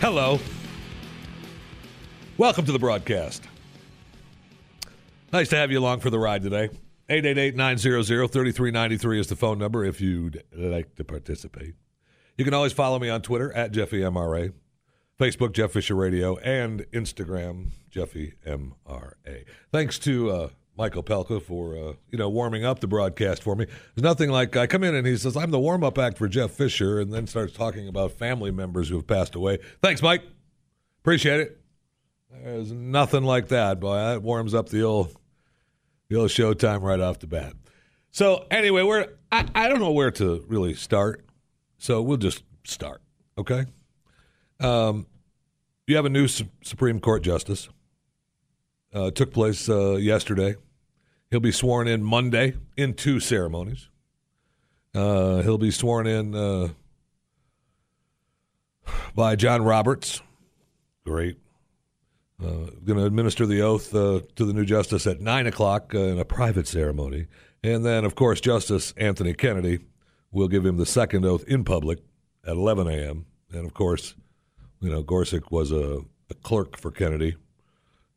Hello. 0.00 0.40
Welcome 2.38 2.64
to 2.64 2.72
the 2.72 2.78
broadcast. 2.78 3.44
Nice 5.30 5.50
to 5.50 5.56
have 5.56 5.70
you 5.70 5.78
along 5.78 6.00
for 6.00 6.08
the 6.08 6.18
ride 6.18 6.42
today. 6.42 6.70
888-900-3393 7.10 9.18
is 9.18 9.26
the 9.26 9.36
phone 9.36 9.58
number 9.58 9.84
if 9.84 10.00
you'd 10.00 10.42
like 10.56 10.94
to 10.94 11.04
participate. 11.04 11.74
You 12.38 12.46
can 12.46 12.54
always 12.54 12.72
follow 12.72 12.98
me 12.98 13.10
on 13.10 13.20
Twitter 13.20 13.52
at 13.52 13.72
JeffyMRA, 13.72 14.54
Facebook 15.18 15.52
Jeff 15.52 15.72
Fisher 15.72 15.96
Radio, 15.96 16.38
and 16.38 16.86
Instagram 16.92 17.72
Jeffy 17.90 18.32
MRA. 18.46 19.44
Thanks 19.70 19.98
to 19.98 20.30
uh, 20.30 20.48
Michael 20.80 21.02
Pelka 21.02 21.42
for 21.42 21.76
uh, 21.76 21.92
you 22.10 22.16
know 22.16 22.30
warming 22.30 22.64
up 22.64 22.80
the 22.80 22.86
broadcast 22.86 23.42
for 23.42 23.54
me. 23.54 23.66
There's 23.66 24.02
nothing 24.02 24.30
like 24.30 24.56
I 24.56 24.66
come 24.66 24.82
in 24.82 24.94
and 24.94 25.06
he 25.06 25.14
says 25.18 25.36
I'm 25.36 25.50
the 25.50 25.58
warm 25.58 25.84
up 25.84 25.98
act 25.98 26.16
for 26.16 26.26
Jeff 26.26 26.52
Fisher, 26.52 26.98
and 27.00 27.12
then 27.12 27.26
starts 27.26 27.52
talking 27.52 27.86
about 27.86 28.12
family 28.12 28.50
members 28.50 28.88
who 28.88 28.96
have 28.96 29.06
passed 29.06 29.34
away. 29.34 29.58
Thanks, 29.82 30.00
Mike. 30.00 30.22
Appreciate 31.02 31.40
it. 31.40 31.60
There's 32.30 32.72
nothing 32.72 33.24
like 33.24 33.48
that, 33.48 33.78
boy. 33.78 33.94
That 33.94 34.22
warms 34.22 34.54
up 34.54 34.70
the 34.70 34.82
old 34.82 35.14
the 36.08 36.16
old 36.16 36.30
showtime 36.30 36.80
right 36.80 36.98
off 36.98 37.18
the 37.18 37.26
bat. 37.26 37.52
So 38.10 38.46
anyway, 38.50 38.82
we're 38.82 39.06
I, 39.30 39.46
I 39.54 39.68
don't 39.68 39.80
know 39.80 39.92
where 39.92 40.10
to 40.12 40.42
really 40.48 40.72
start, 40.72 41.26
so 41.76 42.00
we'll 42.00 42.16
just 42.16 42.42
start. 42.64 43.02
Okay. 43.36 43.66
Um, 44.60 45.06
you 45.86 45.96
have 45.96 46.06
a 46.06 46.10
new 46.10 46.26
Su- 46.26 46.48
Supreme 46.64 47.00
Court 47.00 47.22
justice. 47.22 47.68
Uh, 48.94 49.10
took 49.10 49.30
place 49.34 49.68
uh, 49.68 49.96
yesterday. 49.96 50.56
He'll 51.30 51.40
be 51.40 51.52
sworn 51.52 51.86
in 51.86 52.02
Monday 52.02 52.54
in 52.76 52.94
two 52.94 53.20
ceremonies. 53.20 53.88
Uh, 54.92 55.42
he'll 55.42 55.58
be 55.58 55.70
sworn 55.70 56.08
in 56.08 56.34
uh, 56.34 56.68
by 59.14 59.36
John 59.36 59.62
Roberts. 59.62 60.22
Great. 61.04 61.38
Uh, 62.42 62.70
going 62.84 62.98
to 62.98 63.04
administer 63.04 63.46
the 63.46 63.62
oath 63.62 63.94
uh, 63.94 64.20
to 64.34 64.44
the 64.44 64.52
new 64.52 64.64
justice 64.64 65.06
at 65.06 65.20
9 65.20 65.46
o'clock 65.46 65.94
uh, 65.94 65.98
in 65.98 66.18
a 66.18 66.24
private 66.24 66.66
ceremony. 66.66 67.26
And 67.62 67.84
then, 67.84 68.04
of 68.04 68.14
course, 68.14 68.40
Justice 68.40 68.92
Anthony 68.96 69.34
Kennedy 69.34 69.80
will 70.32 70.48
give 70.48 70.64
him 70.64 70.78
the 70.78 70.86
second 70.86 71.24
oath 71.24 71.44
in 71.46 71.64
public 71.64 71.98
at 72.44 72.52
11 72.52 72.88
a.m. 72.88 73.26
And, 73.52 73.66
of 73.66 73.74
course, 73.74 74.14
you 74.80 74.90
know, 74.90 75.02
Gorsuch 75.02 75.50
was 75.50 75.70
a, 75.70 76.00
a 76.30 76.34
clerk 76.42 76.78
for 76.78 76.90
Kennedy 76.90 77.36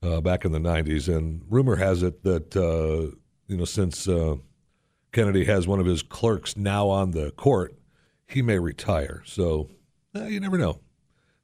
uh, 0.04 0.22
back 0.22 0.46
in 0.46 0.52
the 0.52 0.60
90s. 0.60 1.14
And 1.14 1.42
rumor 1.50 1.76
has 1.78 2.04
it 2.04 2.24
that, 2.24 2.56
uh, 2.56 3.16
you 3.48 3.58
know, 3.58 3.66
since 3.66 4.08
uh, 4.08 4.36
Kennedy 5.12 5.46
has 5.46 5.68
one 5.68 5.80
of 5.80 5.86
his 5.86 6.04
clerks 6.04 6.58
now 6.58 6.90
on 6.90 7.12
the 7.12 7.32
court, 7.32 7.76
he 8.28 8.42
may 8.42 8.60
retire. 8.60 9.24
So 9.26 9.70
uh, 10.16 10.26
you 10.26 10.40
never 10.40 10.58
know. 10.58 10.80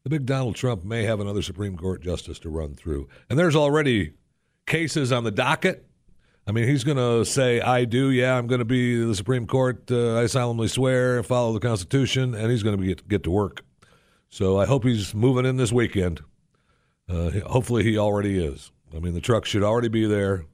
The 0.04 0.10
big 0.10 0.26
Donald 0.26 0.56
Trump 0.56 0.84
may 0.84 1.04
have 1.04 1.20
another 1.20 1.42
Supreme 1.42 1.78
Court 1.78 2.02
justice 2.02 2.40
to 2.40 2.50
run 2.50 2.76
through. 2.76 3.10
And 3.30 3.38
there's 3.38 3.56
already 3.56 4.14
cases 4.66 5.12
on 5.12 5.24
the 5.24 5.32
docket. 5.32 5.86
I 6.48 6.52
mean, 6.52 6.68
he's 6.68 6.84
going 6.84 6.98
to 6.98 7.26
say, 7.26 7.62
I 7.62 7.86
do, 7.86 8.10
yeah, 8.10 8.36
I'm 8.36 8.48
going 8.48 8.60
to 8.60 8.66
be 8.66 9.04
the 9.04 9.14
Supreme 9.14 9.46
Court. 9.46 9.92
Uh, 9.92 10.18
I 10.18 10.26
solemnly 10.26 10.68
swear, 10.68 11.22
follow 11.22 11.54
the 11.54 11.60
Constitution, 11.60 12.34
and 12.34 12.50
he's 12.50 12.64
going 12.64 12.80
to 12.80 12.84
get, 12.84 13.08
get 13.08 13.24
to 13.24 13.30
work. 13.30 13.64
So 14.30 14.60
I 14.60 14.66
hope 14.66 14.84
he's 14.84 15.14
moving 15.14 15.46
in 15.46 15.58
this 15.58 15.72
weekend. 15.72 16.22
Uh, 17.10 17.32
hopefully, 17.48 17.84
he 17.84 17.98
already 17.98 18.38
is. 18.38 18.72
I 18.96 19.00
mean, 19.00 19.14
the 19.14 19.22
truck 19.22 19.46
should 19.46 19.64
already 19.64 19.88
be 19.88 20.06
there, 20.06 20.46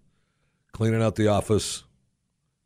cleaning 0.72 1.02
out 1.02 1.16
the 1.16 1.28
office, 1.28 1.84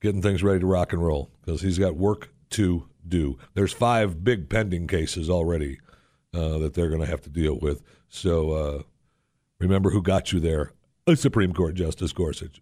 getting 0.02 0.22
things 0.22 0.44
ready 0.44 0.60
to 0.60 0.66
rock 0.66 0.94
and 0.94 1.04
roll 1.04 1.32
because 1.42 1.62
he's 1.62 1.80
got 1.80 1.96
work 1.96 2.32
to 2.52 2.88
do. 3.08 3.38
There's 3.54 3.74
five 3.74 4.24
big 4.24 4.50
pending 4.50 4.88
cases 4.88 5.30
already 5.30 5.80
uh, 6.34 6.60
that 6.60 6.74
they're 6.74 6.90
going 6.90 7.02
to 7.02 7.08
have 7.08 7.22
to 7.22 7.30
deal 7.30 7.58
with. 7.60 7.82
So 8.10 8.52
uh, 8.52 8.84
remember 9.60 9.90
who 9.90 10.02
got 10.02 10.32
you 10.32 10.40
there 10.40 10.74
a 11.08 11.16
Supreme 11.16 11.54
Court 11.54 11.74
Justice 11.76 12.14
Gorsuch. 12.14 12.62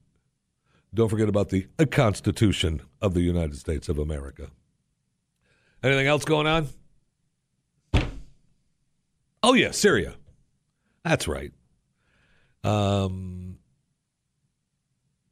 Don't 0.94 1.10
forget 1.10 1.28
about 1.28 1.50
the 1.50 1.68
Constitution 1.92 2.82
of 3.02 3.14
the 3.14 3.22
United 3.22 3.58
States 3.58 3.90
of 3.90 3.98
America. 4.00 4.48
Anything 5.84 6.08
else 6.08 6.24
going 6.24 6.48
on? 6.48 6.70
Oh, 9.44 9.54
yeah, 9.54 9.72
Syria. 9.72 10.16
That's 11.08 11.28
right. 11.28 11.54
Um, 12.66 13.60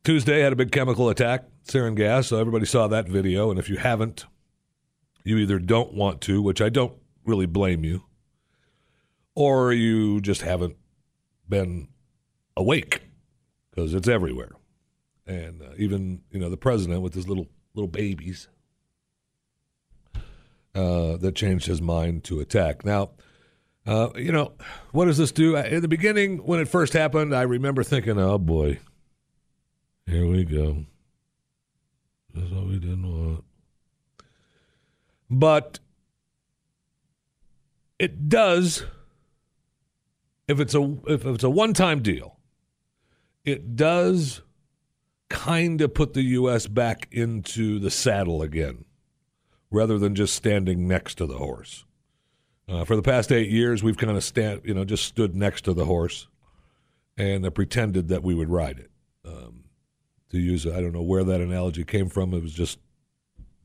Tuesday 0.05 0.39
had 0.39 0.53
a 0.53 0.55
big 0.55 0.71
chemical 0.71 1.09
attack, 1.09 1.43
sarin 1.67 1.95
gas. 1.95 2.27
So 2.27 2.39
everybody 2.39 2.65
saw 2.65 2.87
that 2.87 3.09
video. 3.09 3.49
And 3.49 3.59
if 3.59 3.67
you 3.67 3.75
haven't, 3.75 4.25
you 5.25 5.37
either 5.37 5.59
don't 5.59 5.93
want 5.93 6.21
to, 6.21 6.41
which 6.41 6.61
I 6.61 6.69
don't 6.69 6.93
really 7.25 7.45
blame 7.45 7.83
you, 7.83 8.03
or 9.33 9.73
you 9.73 10.21
just 10.21 10.43
haven't 10.43 10.77
been 11.49 11.89
awake 12.55 13.01
because 13.69 13.93
it's 13.93 14.07
everywhere. 14.07 14.51
And 15.27 15.61
uh, 15.61 15.71
even 15.77 16.21
you 16.31 16.39
know 16.39 16.49
the 16.49 16.55
president 16.55 17.01
with 17.01 17.15
his 17.15 17.27
little 17.27 17.47
little 17.73 17.89
babies 17.89 18.47
uh, 20.73 21.17
that 21.17 21.33
changed 21.35 21.65
his 21.65 21.81
mind 21.81 22.23
to 22.25 22.39
attack. 22.39 22.85
Now, 22.85 23.09
uh, 23.85 24.09
you 24.15 24.31
know 24.31 24.53
what 24.91 25.05
does 25.05 25.17
this 25.17 25.31
do? 25.31 25.55
In 25.55 25.81
the 25.81 25.87
beginning, 25.87 26.37
when 26.39 26.59
it 26.59 26.67
first 26.67 26.93
happened, 26.93 27.35
I 27.35 27.43
remember 27.43 27.83
thinking, 27.83 28.17
"Oh 28.19 28.37
boy, 28.37 28.79
here 30.05 30.27
we 30.27 30.43
go. 30.43 30.85
That's 32.33 32.51
what 32.51 32.67
we 32.67 32.79
didn't 32.79 33.07
want." 33.07 33.43
But 35.29 35.79
it 37.97 38.29
does 38.29 38.83
if 40.47 40.59
it's 40.59 40.75
a 40.75 40.97
if 41.07 41.25
it's 41.25 41.43
a 41.43 41.49
one 41.49 41.73
time 41.73 42.01
deal, 42.01 42.37
it 43.43 43.75
does 43.75 44.41
kind 45.29 45.81
of 45.81 45.93
put 45.93 46.13
the 46.13 46.21
U.S. 46.21 46.67
back 46.67 47.07
into 47.11 47.79
the 47.79 47.89
saddle 47.89 48.41
again, 48.41 48.85
rather 49.71 49.97
than 49.97 50.15
just 50.15 50.35
standing 50.35 50.87
next 50.87 51.15
to 51.15 51.25
the 51.25 51.37
horse. 51.37 51.85
Uh, 52.67 52.83
for 52.83 52.95
the 52.95 53.01
past 53.01 53.31
eight 53.31 53.49
years, 53.49 53.83
we've 53.83 53.97
kind 53.97 54.17
of 54.17 54.23
stand, 54.23 54.61
you 54.63 54.73
know, 54.73 54.83
just 54.83 55.05
stood 55.05 55.35
next 55.35 55.65
to 55.65 55.73
the 55.73 55.85
horse 55.85 56.27
and 57.17 57.45
uh, 57.45 57.49
pretended 57.49 58.07
that 58.07 58.23
we 58.23 58.33
would 58.33 58.49
ride 58.49 58.79
it. 58.79 58.91
Um, 59.23 59.65
to 60.29 60.39
use. 60.39 60.65
I 60.65 60.81
don't 60.81 60.91
know 60.91 61.01
where 61.01 61.23
that 61.23 61.41
analogy 61.41 61.83
came 61.83 62.09
from. 62.09 62.33
It 62.33 62.41
was 62.41 62.53
just 62.53 62.79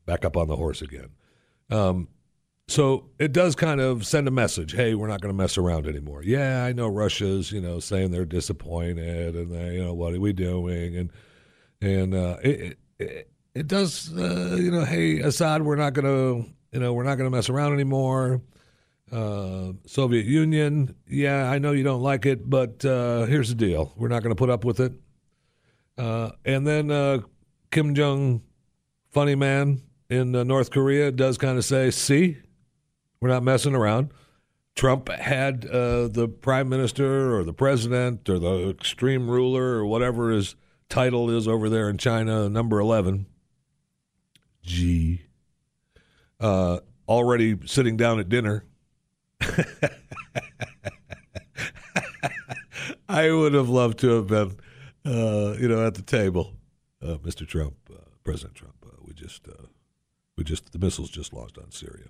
back 0.05 0.25
up 0.25 0.37
on 0.37 0.47
the 0.47 0.55
horse 0.55 0.81
again. 0.81 1.09
Um, 1.69 2.07
so 2.67 3.09
it 3.19 3.33
does 3.33 3.55
kind 3.55 3.81
of 3.81 4.05
send 4.05 4.27
a 4.27 4.31
message. 4.31 4.73
Hey, 4.73 4.95
we're 4.95 5.07
not 5.07 5.21
going 5.21 5.33
to 5.33 5.37
mess 5.37 5.57
around 5.57 5.87
anymore. 5.87 6.23
Yeah, 6.23 6.63
I 6.63 6.71
know 6.71 6.87
Russia's, 6.87 7.51
you 7.51 7.61
know, 7.61 7.79
saying 7.79 8.11
they're 8.11 8.25
disappointed 8.25 9.35
and 9.35 9.53
they, 9.53 9.75
you 9.75 9.83
know, 9.83 9.93
what 9.93 10.13
are 10.13 10.19
we 10.19 10.33
doing? 10.33 10.95
And 10.95 11.11
and 11.81 12.13
uh, 12.15 12.37
it, 12.43 12.77
it 12.99 13.31
it 13.53 13.67
does, 13.67 14.13
uh, 14.15 14.55
you 14.57 14.71
know, 14.71 14.85
hey 14.85 15.19
Assad, 15.19 15.63
we're 15.63 15.75
not 15.75 15.93
going 15.93 16.05
to, 16.05 16.49
you 16.71 16.79
know, 16.79 16.93
we're 16.93 17.03
not 17.03 17.15
going 17.15 17.29
to 17.29 17.35
mess 17.35 17.49
around 17.49 17.73
anymore. 17.73 18.41
Uh, 19.11 19.73
Soviet 19.85 20.25
Union, 20.25 20.95
yeah, 21.05 21.51
I 21.51 21.59
know 21.59 21.73
you 21.73 21.83
don't 21.83 22.01
like 22.01 22.25
it, 22.25 22.49
but 22.49 22.85
uh, 22.85 23.25
here's 23.25 23.49
the 23.49 23.55
deal: 23.55 23.91
we're 23.97 24.07
not 24.07 24.23
going 24.23 24.33
to 24.33 24.39
put 24.39 24.49
up 24.49 24.63
with 24.63 24.79
it. 24.79 24.93
Uh, 25.97 26.31
and 26.45 26.65
then 26.65 26.89
uh, 26.89 27.19
Kim 27.71 27.93
Jong, 27.93 28.41
funny 29.09 29.35
man 29.35 29.81
in 30.09 30.33
uh, 30.33 30.45
North 30.45 30.71
Korea, 30.71 31.11
does 31.11 31.37
kind 31.37 31.57
of 31.57 31.65
say, 31.65 31.91
"See, 31.91 32.37
we're 33.19 33.27
not 33.27 33.43
messing 33.43 33.75
around." 33.75 34.13
Trump 34.75 35.09
had 35.09 35.63
the 35.63 36.33
prime 36.41 36.69
minister 36.69 37.35
or 37.35 37.43
the 37.43 37.51
president 37.51 38.29
or 38.29 38.39
the 38.39 38.69
extreme 38.69 39.29
ruler 39.29 39.73
or 39.73 39.85
whatever 39.85 40.31
his 40.31 40.55
title 40.87 41.29
is 41.29 41.49
over 41.49 41.67
there 41.67 41.89
in 41.89 41.97
China, 41.97 42.47
number 42.47 42.79
eleven, 42.79 43.25
G, 44.63 45.23
already 46.41 47.57
sitting 47.65 47.97
down 47.97 48.17
at 48.17 48.29
dinner 48.29 48.63
I 53.09 53.31
would 53.31 53.53
have 53.53 53.69
loved 53.69 53.99
to 53.99 54.09
have 54.09 54.27
been, 54.27 54.55
uh, 55.05 55.55
you 55.59 55.67
know, 55.67 55.85
at 55.85 55.95
the 55.95 56.01
table, 56.01 56.53
uh, 57.01 57.17
Mr. 57.17 57.45
Trump, 57.47 57.75
uh, 57.89 57.95
President 58.23 58.55
Trump. 58.55 58.75
Uh, 58.85 58.91
we 59.01 59.13
just, 59.13 59.47
uh, 59.47 59.67
we 60.37 60.43
just, 60.43 60.71
the 60.71 60.79
missiles 60.79 61.09
just 61.09 61.33
launched 61.33 61.57
on 61.57 61.71
Syria. 61.71 62.05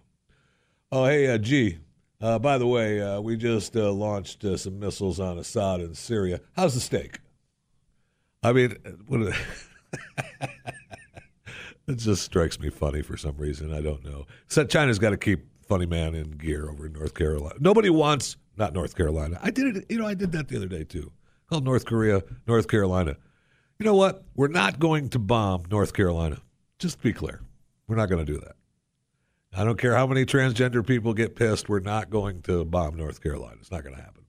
Oh, 0.91 1.05
hey, 1.05 1.27
uh, 1.27 1.37
G. 1.37 1.79
by 2.19 2.57
the 2.57 2.67
way, 2.67 3.19
we 3.19 3.37
just 3.37 3.73
launched 3.75 4.45
some 4.57 4.79
missiles 4.79 5.19
on 5.19 5.37
Assad 5.39 5.79
in 5.79 5.95
Syria. 5.95 6.41
How's 6.55 6.75
the 6.75 6.81
steak? 6.81 7.19
I 8.43 8.53
mean, 8.53 8.75
what? 9.07 9.21
it 11.87 11.95
just 11.95 12.23
strikes 12.23 12.59
me 12.59 12.69
funny 12.69 13.01
for 13.01 13.17
some 13.17 13.37
reason. 13.37 13.73
I 13.73 13.81
don't 13.81 14.03
know. 14.03 14.27
So 14.47 14.65
China's 14.65 14.99
got 14.99 15.11
to 15.11 15.17
keep 15.17 15.45
funny 15.71 15.85
man 15.85 16.13
in 16.13 16.31
gear 16.31 16.69
over 16.69 16.87
in 16.87 16.91
North 16.91 17.13
Carolina. 17.13 17.55
Nobody 17.61 17.89
wants 17.89 18.35
not 18.57 18.73
North 18.73 18.93
Carolina. 18.93 19.39
I 19.41 19.51
did 19.51 19.77
it. 19.77 19.85
You 19.87 19.99
know, 19.99 20.05
I 20.05 20.13
did 20.13 20.33
that 20.33 20.49
the 20.49 20.57
other 20.57 20.67
day 20.67 20.83
too. 20.83 21.13
Called 21.49 21.63
North 21.63 21.85
Korea, 21.85 22.23
North 22.45 22.67
Carolina. 22.67 23.15
You 23.79 23.85
know 23.85 23.95
what? 23.95 24.25
We're 24.35 24.49
not 24.49 24.79
going 24.79 25.07
to 25.11 25.19
bomb 25.19 25.63
North 25.71 25.93
Carolina. 25.93 26.39
Just 26.77 26.97
to 26.97 27.03
be 27.03 27.13
clear, 27.13 27.39
we're 27.87 27.95
not 27.95 28.09
going 28.09 28.25
to 28.25 28.29
do 28.29 28.37
that. 28.39 28.57
I 29.55 29.63
don't 29.63 29.79
care 29.79 29.95
how 29.95 30.05
many 30.05 30.25
transgender 30.25 30.85
people 30.85 31.13
get 31.13 31.37
pissed. 31.37 31.69
We're 31.69 31.79
not 31.79 32.09
going 32.09 32.41
to 32.41 32.65
bomb 32.65 32.97
North 32.97 33.23
Carolina. 33.23 33.55
It's 33.61 33.71
not 33.71 33.83
going 33.83 33.95
to 33.95 34.01
happen. 34.01 34.25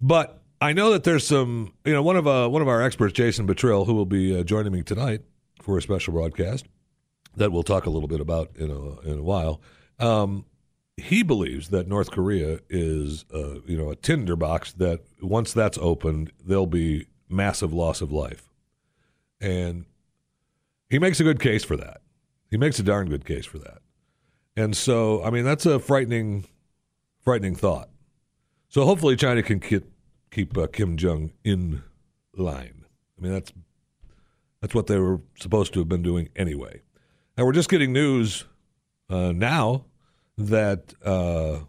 But 0.00 0.40
I 0.60 0.72
know 0.72 0.92
that 0.92 1.02
there's 1.02 1.26
some. 1.26 1.72
You 1.84 1.94
know, 1.94 2.02
one 2.04 2.14
of 2.14 2.28
uh, 2.28 2.46
one 2.46 2.62
of 2.62 2.68
our 2.68 2.80
experts, 2.80 3.12
Jason 3.12 3.44
Buttrill, 3.44 3.86
who 3.86 3.94
will 3.94 4.06
be 4.06 4.38
uh, 4.38 4.44
joining 4.44 4.72
me 4.72 4.84
tonight 4.84 5.22
for 5.62 5.76
a 5.76 5.82
special 5.82 6.12
broadcast 6.12 6.66
that 7.36 7.50
we'll 7.50 7.64
talk 7.64 7.86
a 7.86 7.90
little 7.90 8.08
bit 8.08 8.20
about 8.20 8.56
in 8.56 8.70
a 8.70 9.00
in 9.00 9.18
a 9.18 9.22
while. 9.22 9.60
Um, 9.98 10.44
he 10.96 11.22
believes 11.22 11.68
that 11.68 11.88
North 11.88 12.10
Korea 12.10 12.60
is, 12.70 13.24
uh, 13.32 13.60
you 13.66 13.76
know, 13.76 13.90
a 13.90 13.96
tinderbox 13.96 14.72
that 14.74 15.02
once 15.20 15.52
that's 15.52 15.78
opened, 15.78 16.32
there'll 16.42 16.66
be 16.66 17.06
massive 17.28 17.72
loss 17.72 18.00
of 18.00 18.12
life, 18.12 18.50
and 19.40 19.84
he 20.88 20.98
makes 20.98 21.20
a 21.20 21.24
good 21.24 21.40
case 21.40 21.64
for 21.64 21.76
that. 21.76 22.00
He 22.50 22.56
makes 22.56 22.78
a 22.78 22.82
darn 22.82 23.08
good 23.08 23.26
case 23.26 23.44
for 23.44 23.58
that, 23.58 23.78
and 24.56 24.76
so 24.76 25.22
I 25.22 25.30
mean 25.30 25.44
that's 25.44 25.66
a 25.66 25.78
frightening, 25.78 26.46
frightening 27.20 27.56
thought. 27.56 27.90
So 28.68 28.84
hopefully 28.84 29.16
China 29.16 29.42
can 29.42 29.60
keep 29.60 29.84
keep 30.30 30.56
uh, 30.56 30.66
Kim 30.66 30.96
Jong 30.96 31.32
in 31.44 31.82
line. 32.34 32.84
I 33.18 33.22
mean 33.22 33.32
that's 33.32 33.52
that's 34.62 34.74
what 34.74 34.86
they 34.86 34.98
were 34.98 35.20
supposed 35.38 35.74
to 35.74 35.80
have 35.80 35.88
been 35.88 36.02
doing 36.02 36.30
anyway. 36.34 36.80
And 37.36 37.46
we're 37.46 37.52
just 37.52 37.68
getting 37.68 37.92
news 37.92 38.46
uh, 39.08 39.32
now 39.32 39.84
that 40.38 40.94
uh, 41.04 41.60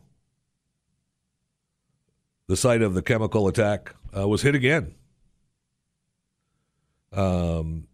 the 2.47 2.57
site 2.57 2.81
of 2.81 2.93
the 2.93 3.01
chemical 3.01 3.47
attack 3.47 3.93
uh, 4.15 4.27
was 4.27 4.41
hit 4.41 4.55
again. 4.55 4.95
Um, 7.11 7.87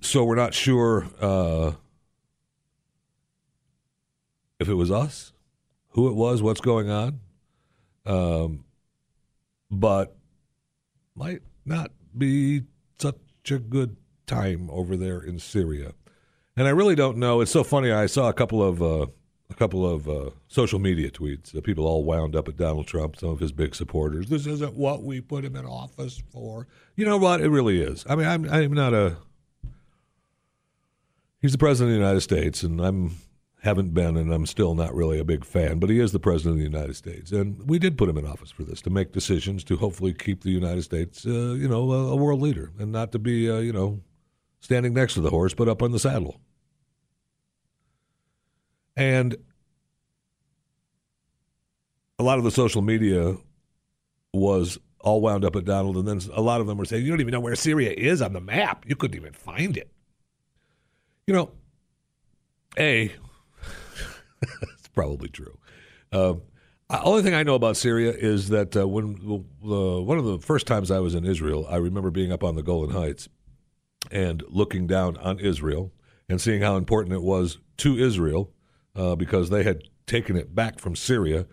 so 0.00 0.24
we're 0.24 0.36
not 0.36 0.54
sure 0.54 1.08
uh, 1.20 1.72
if 4.60 4.68
it 4.68 4.74
was 4.74 4.90
us, 4.90 5.32
who 5.90 6.08
it 6.08 6.14
was, 6.14 6.42
what's 6.42 6.60
going 6.60 6.90
on, 6.90 7.20
um, 8.06 8.64
but 9.70 10.16
might 11.14 11.42
not 11.64 11.90
be 12.16 12.62
such 12.98 13.16
a 13.50 13.58
good 13.58 13.96
time 14.26 14.68
over 14.70 14.96
there 14.96 15.20
in 15.20 15.38
Syria. 15.38 15.92
And 16.56 16.68
I 16.68 16.70
really 16.70 16.94
don't 16.94 17.18
know. 17.18 17.40
It's 17.40 17.50
so 17.50 17.64
funny. 17.64 17.90
I 17.90 18.06
saw 18.06 18.28
a 18.28 18.32
couple 18.32 18.62
of 18.62 18.82
uh, 18.82 19.06
a 19.50 19.54
couple 19.54 19.88
of 19.88 20.08
uh, 20.08 20.30
social 20.48 20.78
media 20.78 21.10
tweets. 21.10 21.56
Uh, 21.56 21.60
people 21.60 21.86
all 21.86 22.04
wound 22.04 22.36
up 22.36 22.48
at 22.48 22.56
Donald 22.56 22.86
Trump, 22.86 23.16
some 23.16 23.30
of 23.30 23.40
his 23.40 23.52
big 23.52 23.74
supporters. 23.74 24.28
This 24.28 24.46
isn't 24.46 24.74
what 24.74 25.02
we 25.02 25.20
put 25.20 25.44
him 25.44 25.56
in 25.56 25.66
office 25.66 26.22
for. 26.30 26.66
You 26.96 27.04
know 27.04 27.16
what? 27.16 27.40
It 27.40 27.50
really 27.50 27.80
is. 27.80 28.04
I 28.08 28.14
mean, 28.14 28.26
I'm 28.26 28.48
I'm 28.50 28.72
not 28.72 28.94
a. 28.94 29.16
He's 31.40 31.52
the 31.52 31.58
president 31.58 31.92
of 31.92 32.00
the 32.00 32.04
United 32.06 32.20
States, 32.22 32.62
and 32.62 32.80
I'm 32.80 33.16
haven't 33.64 33.94
been, 33.94 34.16
and 34.16 34.32
I'm 34.32 34.46
still 34.46 34.74
not 34.74 34.94
really 34.94 35.18
a 35.18 35.24
big 35.24 35.44
fan. 35.44 35.78
But 35.78 35.90
he 35.90 35.98
is 35.98 36.12
the 36.12 36.18
president 36.18 36.54
of 36.54 36.58
the 36.58 36.78
United 36.78 36.96
States, 36.96 37.32
and 37.32 37.66
we 37.68 37.78
did 37.78 37.98
put 37.98 38.08
him 38.08 38.18
in 38.18 38.26
office 38.26 38.50
for 38.50 38.62
this 38.62 38.80
to 38.82 38.90
make 38.90 39.12
decisions 39.12 39.64
to 39.64 39.76
hopefully 39.76 40.12
keep 40.12 40.42
the 40.42 40.50
United 40.50 40.82
States, 40.82 41.26
uh, 41.26 41.54
you 41.54 41.66
know, 41.66 41.90
a, 41.90 42.12
a, 42.12 42.16
world 42.16 42.40
leader, 42.40 42.72
and 42.78 42.92
not 42.92 43.10
to 43.12 43.18
be, 43.18 43.50
uh, 43.50 43.58
you 43.58 43.72
know, 43.72 44.00
standing 44.60 44.92
next 44.92 45.14
to 45.14 45.20
the 45.22 45.30
horse, 45.30 45.54
but 45.54 45.68
up 45.68 45.82
on 45.82 45.92
the 45.92 45.98
saddle. 45.98 46.40
And 48.96 49.36
a 52.18 52.22
lot 52.22 52.38
of 52.38 52.44
the 52.44 52.50
social 52.50 52.82
media 52.82 53.36
was 54.32 54.78
all 55.00 55.20
wound 55.20 55.44
up 55.44 55.56
at 55.56 55.64
Donald, 55.64 55.96
and 55.96 56.08
then 56.08 56.20
a 56.32 56.40
lot 56.40 56.60
of 56.60 56.66
them 56.66 56.78
were 56.78 56.84
saying, 56.84 57.04
"You 57.04 57.10
don't 57.10 57.20
even 57.20 57.32
know 57.32 57.40
where 57.40 57.54
Syria 57.56 57.92
is 57.92 58.22
on 58.22 58.32
the 58.32 58.40
map. 58.40 58.84
You 58.86 58.96
couldn't 58.96 59.16
even 59.16 59.32
find 59.32 59.76
it." 59.76 59.90
You 61.26 61.34
know, 61.34 61.50
a 62.78 63.12
it's 64.42 64.88
probably 64.94 65.28
true. 65.28 65.58
Uh, 66.12 66.34
only 66.90 67.22
thing 67.22 67.34
I 67.34 67.42
know 67.42 67.54
about 67.54 67.76
Syria 67.76 68.12
is 68.12 68.48
that 68.48 68.76
uh, 68.76 68.86
when 68.86 69.44
uh, 69.64 70.00
one 70.00 70.18
of 70.18 70.24
the 70.24 70.38
first 70.38 70.66
times 70.66 70.90
I 70.90 71.00
was 71.00 71.14
in 71.14 71.24
Israel, 71.24 71.66
I 71.68 71.76
remember 71.76 72.10
being 72.10 72.32
up 72.32 72.44
on 72.44 72.54
the 72.54 72.62
Golan 72.62 72.90
Heights 72.90 73.28
and 74.10 74.42
looking 74.48 74.86
down 74.86 75.16
on 75.16 75.38
Israel 75.40 75.92
and 76.28 76.40
seeing 76.40 76.62
how 76.62 76.76
important 76.76 77.14
it 77.14 77.22
was 77.22 77.58
to 77.78 77.98
Israel 77.98 78.53
uh, 78.94 79.16
because 79.16 79.50
they 79.50 79.62
had 79.62 79.82
taken 80.06 80.36
it 80.36 80.54
back 80.54 80.78
from 80.78 80.96
Syria. 80.96 81.46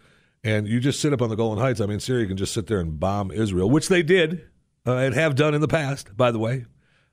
And 0.44 0.68
you 0.68 0.80
just 0.80 1.00
sit 1.00 1.14
up 1.14 1.22
on 1.22 1.30
the 1.30 1.36
Golan 1.36 1.60
Heights. 1.60 1.82
I 1.82 1.86
mean, 1.86 2.00
Syria 2.00 2.26
can 2.26 2.38
just 2.38 2.54
sit 2.54 2.68
there 2.68 2.80
and 2.80 3.00
bomb 3.00 3.32
Israel, 3.32 3.70
which 3.70 3.90
they 3.90 4.02
did 4.02 4.48
uh, 4.86 4.96
and 4.96 5.14
have 5.14 5.36
done 5.36 5.54
in 5.54 5.62
the 5.62 5.68
past, 5.68 6.16
by 6.18 6.32
the 6.32 6.40
way. 6.40 6.66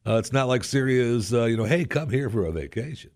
Uh, 0.06 0.16
it's 0.16 0.32
not 0.32 0.48
like 0.48 0.64
Syria 0.64 1.02
is, 1.02 1.34
uh, 1.34 1.44
you 1.44 1.56
know, 1.56 1.64
hey, 1.64 1.84
come 1.84 2.10
here 2.10 2.30
for 2.30 2.46
a 2.46 2.52
vacation. 2.52 3.10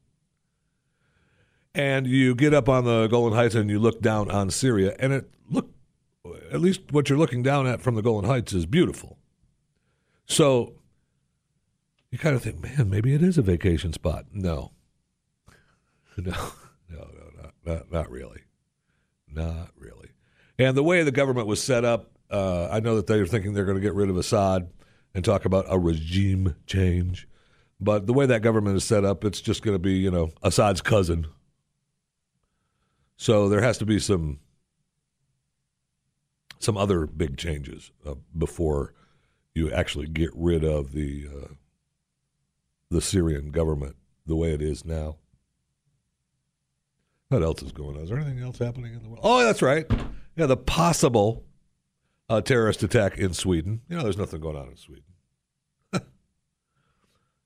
And 1.74 2.06
you 2.06 2.34
get 2.34 2.52
up 2.52 2.68
on 2.68 2.84
the 2.84 3.06
Golan 3.06 3.32
Heights 3.32 3.54
and 3.54 3.70
you 3.70 3.78
look 3.78 4.02
down 4.02 4.30
on 4.30 4.50
Syria, 4.50 4.94
and 4.98 5.12
it 5.14 5.30
look 5.48 5.70
at 6.52 6.60
least 6.60 6.92
what 6.92 7.08
you're 7.08 7.18
looking 7.18 7.42
down 7.42 7.66
at 7.66 7.80
from 7.80 7.94
the 7.94 8.02
Golan 8.02 8.26
Heights 8.26 8.52
is 8.52 8.66
beautiful. 8.66 9.16
So 10.26 10.74
you 12.10 12.18
kind 12.18 12.36
of 12.36 12.42
think, 12.42 12.60
man, 12.60 12.90
maybe 12.90 13.14
it 13.14 13.22
is 13.22 13.38
a 13.38 13.42
vacation 13.42 13.94
spot. 13.94 14.26
No, 14.32 14.72
no, 16.18 16.52
not, 17.64 17.90
not 17.90 18.10
really. 18.10 18.42
Not 19.32 19.70
really. 19.76 20.10
And 20.58 20.76
the 20.76 20.82
way 20.82 21.02
the 21.02 21.12
government 21.12 21.46
was 21.46 21.62
set 21.62 21.84
up, 21.84 22.10
uh, 22.30 22.68
I 22.70 22.80
know 22.80 22.96
that 22.96 23.06
they're 23.06 23.26
thinking 23.26 23.52
they're 23.52 23.64
going 23.64 23.76
to 23.76 23.82
get 23.82 23.94
rid 23.94 24.10
of 24.10 24.16
Assad 24.16 24.70
and 25.14 25.24
talk 25.24 25.44
about 25.44 25.66
a 25.68 25.78
regime 25.78 26.56
change. 26.66 27.28
But 27.80 28.06
the 28.06 28.12
way 28.12 28.26
that 28.26 28.42
government 28.42 28.76
is 28.76 28.84
set 28.84 29.04
up, 29.04 29.24
it's 29.24 29.40
just 29.40 29.62
going 29.62 29.74
to 29.74 29.78
be, 29.78 29.94
you 29.94 30.10
know, 30.10 30.30
Assad's 30.42 30.80
cousin. 30.80 31.26
So 33.16 33.48
there 33.48 33.62
has 33.62 33.78
to 33.78 33.86
be 33.86 33.98
some 33.98 34.40
some 36.58 36.76
other 36.76 37.06
big 37.06 37.36
changes 37.36 37.90
uh, 38.06 38.14
before 38.38 38.94
you 39.52 39.72
actually 39.72 40.06
get 40.06 40.30
rid 40.34 40.64
of 40.64 40.92
the 40.92 41.26
uh, 41.26 41.48
the 42.88 43.00
Syrian 43.00 43.50
government 43.50 43.96
the 44.26 44.36
way 44.36 44.52
it 44.52 44.62
is 44.62 44.84
now. 44.84 45.16
What 47.32 47.42
else 47.42 47.62
is 47.62 47.72
going 47.72 47.96
on? 47.96 48.02
Is 48.02 48.10
there 48.10 48.18
anything 48.18 48.42
else 48.42 48.58
happening 48.58 48.92
in 48.92 49.02
the 49.02 49.08
world? 49.08 49.20
Oh, 49.22 49.42
that's 49.42 49.62
right. 49.62 49.90
Yeah, 50.36 50.44
the 50.44 50.56
possible 50.56 51.42
uh, 52.28 52.42
terrorist 52.42 52.82
attack 52.82 53.16
in 53.16 53.32
Sweden. 53.32 53.80
You 53.88 53.96
know, 53.96 54.02
there's 54.02 54.18
nothing 54.18 54.42
going 54.42 54.56
on 54.56 54.68
in 54.68 54.76
Sweden. 54.76 55.04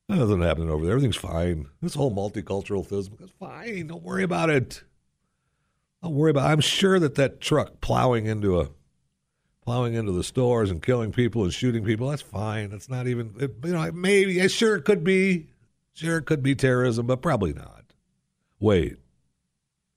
Nothing 0.09 0.43
happening 0.43 0.71
over 0.71 0.85
there. 0.85 0.93
Everything's 0.93 1.15
fine. 1.15 1.69
This 1.81 1.95
whole 1.95 2.13
multicultural 2.13 2.85
thing 2.85 3.17
is 3.21 3.31
fine. 3.39 3.87
Don't 3.87 4.03
worry 4.03 4.25
about 4.25 4.51
it. 4.51 4.83
Don't 6.03 6.15
worry 6.15 6.31
about. 6.33 6.51
It. 6.51 6.53
I'm 6.53 6.61
sure 6.61 6.99
that 6.99 7.15
that 7.15 7.41
truck 7.41 7.81
plowing 7.81 8.27
into 8.27 8.59
a 8.59 8.71
plowing 9.65 9.95
into 9.95 10.11
the 10.11 10.25
stores 10.25 10.69
and 10.69 10.83
killing 10.83 11.13
people 11.13 11.45
and 11.45 11.53
shooting 11.53 11.85
people. 11.85 12.09
That's 12.09 12.23
fine. 12.23 12.71
That's 12.71 12.89
not 12.89 13.07
even. 13.07 13.35
It, 13.39 13.55
you 13.65 13.73
know, 13.73 13.89
maybe. 13.93 14.49
Sure, 14.49 14.75
it 14.75 14.85
could 14.85 15.05
be. 15.05 15.47
Sure, 15.95 16.19
it 16.19 16.25
could 16.25 16.43
be 16.43 16.57
terrorism, 16.57 17.07
but 17.07 17.23
probably 17.23 17.53
not. 17.53 17.85
Wait, 18.59 18.99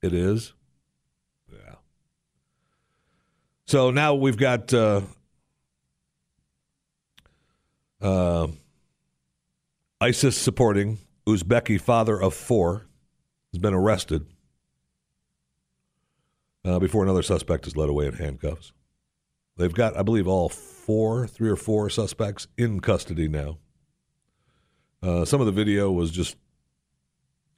it 0.02 0.12
is. 0.12 0.52
Yeah. 1.50 1.74
So 3.66 3.90
now 3.90 4.14
we've 4.14 4.36
got. 4.36 4.72
Uh, 4.72 5.02
uh, 8.00 8.46
ISIS 10.00 10.36
supporting 10.36 10.98
Uzbeki 11.26 11.78
father 11.78 12.20
of 12.20 12.32
four 12.32 12.86
has 13.52 13.58
been 13.58 13.74
arrested 13.74 14.24
uh, 16.64 16.78
before 16.78 17.02
another 17.02 17.22
suspect 17.22 17.66
is 17.66 17.76
led 17.76 17.90
away 17.90 18.06
in 18.06 18.14
handcuffs. 18.14 18.72
They've 19.56 19.74
got, 19.74 19.96
I 19.96 20.02
believe, 20.02 20.26
all 20.26 20.48
four, 20.48 21.26
three 21.26 21.50
or 21.50 21.56
four 21.56 21.90
suspects 21.90 22.46
in 22.56 22.80
custody 22.80 23.28
now. 23.28 23.58
Uh, 25.02 25.26
some 25.26 25.40
of 25.40 25.46
the 25.46 25.52
video 25.52 25.90
was 25.90 26.10
just 26.10 26.36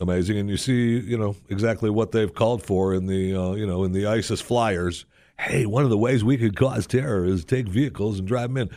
amazing, 0.03 0.39
and 0.39 0.51
you 0.51 0.57
see, 0.57 0.99
you 0.99 1.17
know, 1.17 1.37
exactly 1.49 1.89
what 1.89 2.13
they've 2.13 2.35
called 2.35 2.63
for 2.63 2.93
in 2.93 3.07
the, 3.07 3.35
uh, 3.35 3.53
you 3.53 3.67
know, 3.67 3.85
in 3.85 3.93
the 3.93 4.07
ISIS 4.07 4.41
flyers. 4.41 5.07
Hey, 5.39 5.65
one 5.65 5.85
of 5.85 5.91
the 5.91 5.99
ways 5.99 6.23
we 6.23 6.37
could 6.37 6.57
cause 6.57 6.87
terror 6.87 7.25
is 7.25 7.45
take 7.45 7.69
vehicles 7.69 8.19
and 8.19 8.29
drive 8.29 8.51
them 8.51 8.57
in. 8.59 8.71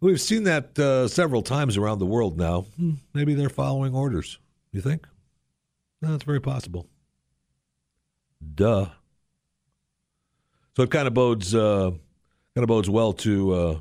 We've 0.00 0.20
seen 0.20 0.44
that 0.44 0.78
uh, 0.78 1.08
several 1.08 1.42
times 1.42 1.76
around 1.76 1.98
the 1.98 2.06
world 2.06 2.38
now. 2.38 2.62
Hmm, 2.76 2.94
maybe 3.12 3.34
they're 3.34 3.50
following 3.50 3.94
orders. 3.94 4.38
You 4.72 4.80
think? 4.80 5.06
That's 6.00 6.24
very 6.24 6.40
possible. 6.40 6.86
Duh. 8.54 8.86
So 10.76 10.84
it 10.84 10.90
kind 10.90 11.06
of 11.06 11.14
bodes 11.14 11.54
uh, 11.54 11.90
kind 12.54 12.62
of 12.62 12.68
bodes 12.68 12.88
well 12.88 13.12
to 13.12 13.52
uh, 13.52 13.80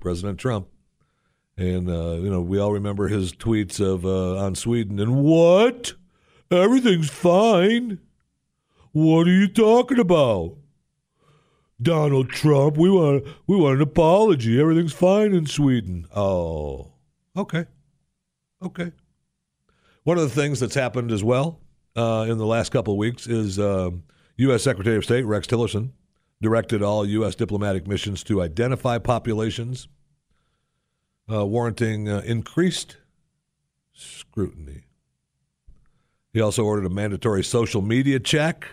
President 0.00 0.38
Trump, 0.38 0.68
and 1.56 1.88
uh, 1.88 2.14
you 2.14 2.30
know 2.30 2.40
we 2.40 2.58
all 2.58 2.72
remember 2.72 3.08
his 3.08 3.32
tweets 3.32 3.80
of 3.80 4.04
uh, 4.04 4.36
on 4.38 4.54
Sweden 4.54 4.98
and 4.98 5.22
what 5.22 5.94
everything's 6.50 7.10
fine. 7.10 7.98
What 8.92 9.26
are 9.26 9.32
you 9.32 9.48
talking 9.48 9.98
about? 9.98 10.56
Donald 11.80 12.30
Trump. 12.30 12.76
We 12.76 12.90
want 12.90 13.24
we 13.46 13.56
want 13.56 13.76
an 13.76 13.82
apology. 13.82 14.60
Everything's 14.60 14.92
fine 14.92 15.34
in 15.34 15.46
Sweden. 15.46 16.06
Oh, 16.14 16.92
okay, 17.36 17.66
okay. 18.62 18.92
One 20.04 20.18
of 20.18 20.24
the 20.24 20.34
things 20.34 20.60
that's 20.60 20.74
happened 20.74 21.12
as 21.12 21.22
well 21.22 21.60
uh, 21.96 22.26
in 22.28 22.38
the 22.38 22.46
last 22.46 22.72
couple 22.72 22.94
of 22.94 22.98
weeks 22.98 23.26
is 23.26 23.58
U.S. 23.58 24.62
Secretary 24.62 24.96
of 24.96 25.04
State 25.04 25.24
Rex 25.24 25.46
Tillerson 25.46 25.90
directed 26.40 26.82
all 26.82 27.06
U.S. 27.06 27.36
diplomatic 27.36 27.86
missions 27.86 28.24
to 28.24 28.42
identify 28.42 28.98
populations 28.98 29.86
uh, 31.30 31.44
warranting 31.46 32.08
uh, 32.08 32.22
increased 32.24 32.96
scrutiny. 33.92 34.84
He 36.32 36.40
also 36.40 36.64
ordered 36.64 36.86
a 36.86 36.90
mandatory 36.90 37.44
social 37.44 37.82
media 37.82 38.18
check 38.18 38.68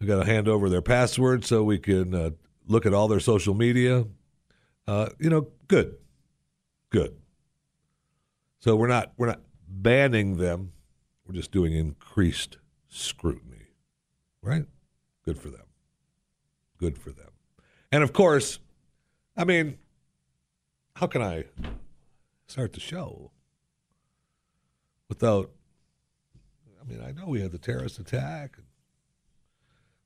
we 0.00 0.06
got 0.06 0.22
to 0.22 0.30
hand 0.30 0.48
over 0.48 0.68
their 0.68 0.82
password 0.82 1.44
so 1.44 1.62
we 1.62 1.78
can 1.78 2.14
uh, 2.14 2.30
look 2.66 2.86
at 2.86 2.92
all 2.92 3.08
their 3.08 3.20
social 3.20 3.54
media. 3.54 4.04
Uh, 4.86 5.08
you 5.18 5.30
know, 5.30 5.48
good, 5.68 5.96
good. 6.90 7.16
So 8.58 8.76
we're 8.76 8.88
not 8.88 9.12
we're 9.16 9.26
not 9.26 9.40
banning 9.68 10.36
them. 10.36 10.72
We're 11.26 11.34
just 11.34 11.50
doing 11.50 11.72
increased 11.72 12.58
scrutiny, 12.88 13.68
right? 14.42 14.66
Good 15.24 15.38
for 15.38 15.48
them. 15.48 15.64
Good 16.78 16.98
for 16.98 17.10
them. 17.10 17.30
And 17.90 18.02
of 18.02 18.12
course, 18.12 18.58
I 19.36 19.44
mean, 19.44 19.78
how 20.96 21.06
can 21.06 21.20
I 21.20 21.44
start 22.46 22.72
the 22.72 22.80
show 22.80 23.30
without? 25.10 25.50
I 26.80 26.90
mean, 26.90 27.02
I 27.06 27.12
know 27.12 27.26
we 27.26 27.42
had 27.42 27.52
the 27.52 27.58
terrorist 27.58 27.98
attack. 27.98 28.56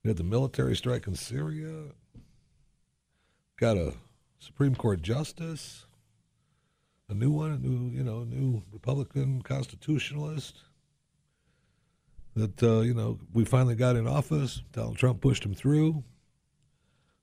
We 0.02 0.08
had 0.08 0.16
the 0.16 0.24
military 0.24 0.74
strike 0.74 1.06
in 1.06 1.14
Syria. 1.14 1.92
Got 3.56 3.76
a 3.76 3.94
Supreme 4.40 4.74
Court 4.74 5.00
justice, 5.00 5.86
a 7.08 7.14
new 7.14 7.30
one, 7.30 7.52
a 7.52 7.58
new 7.58 7.96
you 7.96 8.02
know, 8.02 8.24
new 8.24 8.64
Republican 8.72 9.42
constitutionalist. 9.42 10.58
That 12.34 12.60
uh, 12.62 12.80
you 12.80 12.94
know 12.94 13.20
we 13.32 13.44
finally 13.44 13.76
got 13.76 13.94
in 13.94 14.08
office. 14.08 14.62
Donald 14.72 14.96
Trump 14.96 15.20
pushed 15.20 15.44
him 15.44 15.54
through, 15.54 16.02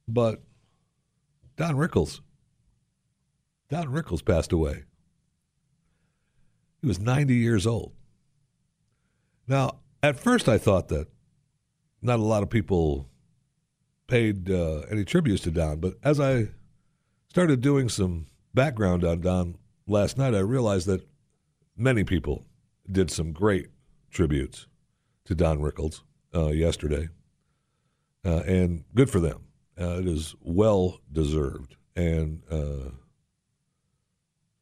but 0.08 0.42
Don 1.58 1.76
Rickles. 1.76 2.22
Don 3.70 3.88
Rickles 3.88 4.24
passed 4.24 4.52
away. 4.52 4.84
He 6.82 6.88
was 6.88 7.00
90 7.00 7.36
years 7.36 7.68
old. 7.68 7.94
Now, 9.48 9.80
at 10.04 10.20
first, 10.20 10.48
I 10.48 10.58
thought 10.58 10.90
that 10.90 11.08
not 12.02 12.20
a 12.20 12.24
lot 12.24 12.44
of 12.44 12.50
people 12.50 13.10
paid 14.08 14.50
uh, 14.50 14.82
any 14.90 15.04
tributes 15.04 15.44
to 15.44 15.52
Don. 15.52 15.80
But 15.80 15.96
as 16.04 16.20
I 16.20 16.50
started 17.30 17.62
doing 17.62 17.90
some 17.90 18.28
background 18.54 19.04
on 19.04 19.22
Don 19.22 19.58
last 19.86 20.18
night, 20.18 20.34
I 20.34 20.40
realized 20.40 20.88
that 20.88 21.08
many 21.76 22.04
people 22.04 22.46
did 22.90 23.12
some 23.12 23.34
great 23.34 23.68
tributes 24.10 24.68
to 25.26 25.36
Don 25.36 25.60
Rickles 25.60 26.02
uh, 26.34 26.48
yesterday, 26.48 27.10
uh, 28.26 28.44
and 28.46 28.86
good 28.96 29.10
for 29.10 29.20
them. 29.20 29.44
Uh, 29.80 30.00
it 30.00 30.08
is 30.08 30.36
well 30.42 31.00
deserved. 31.12 31.76
And 31.96 32.44
uh, 32.50 32.92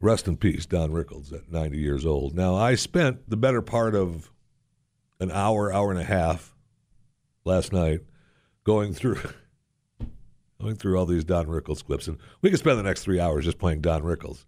rest 0.02 0.28
in 0.28 0.38
peace, 0.38 0.66
Don 0.66 0.92
Rickles, 0.92 1.34
at 1.34 1.52
90 1.52 1.78
years 1.78 2.06
old. 2.06 2.36
Now, 2.36 2.56
I 2.56 2.76
spent 2.76 3.30
the 3.30 3.38
better 3.38 3.62
part 3.62 3.96
of 3.96 4.32
an 5.20 5.32
hour, 5.32 5.72
hour 5.72 5.92
and 5.92 6.00
a 6.00 6.04
half 6.04 6.56
last 7.44 7.72
night 7.72 8.02
going 8.64 8.94
through 8.94 9.20
going 10.62 10.76
through 10.76 10.98
all 10.98 11.06
these 11.06 11.24
Don 11.24 11.48
Rickles 11.48 11.84
clips, 11.84 12.08
and 12.08 12.18
we 12.42 12.50
could 12.50 12.60
spend 12.60 12.78
the 12.78 12.84
next 12.84 13.04
three 13.04 13.20
hours 13.20 13.46
just 13.46 13.60
playing 13.60 13.82
Don 13.82 14.04
Rickles. 14.04 14.46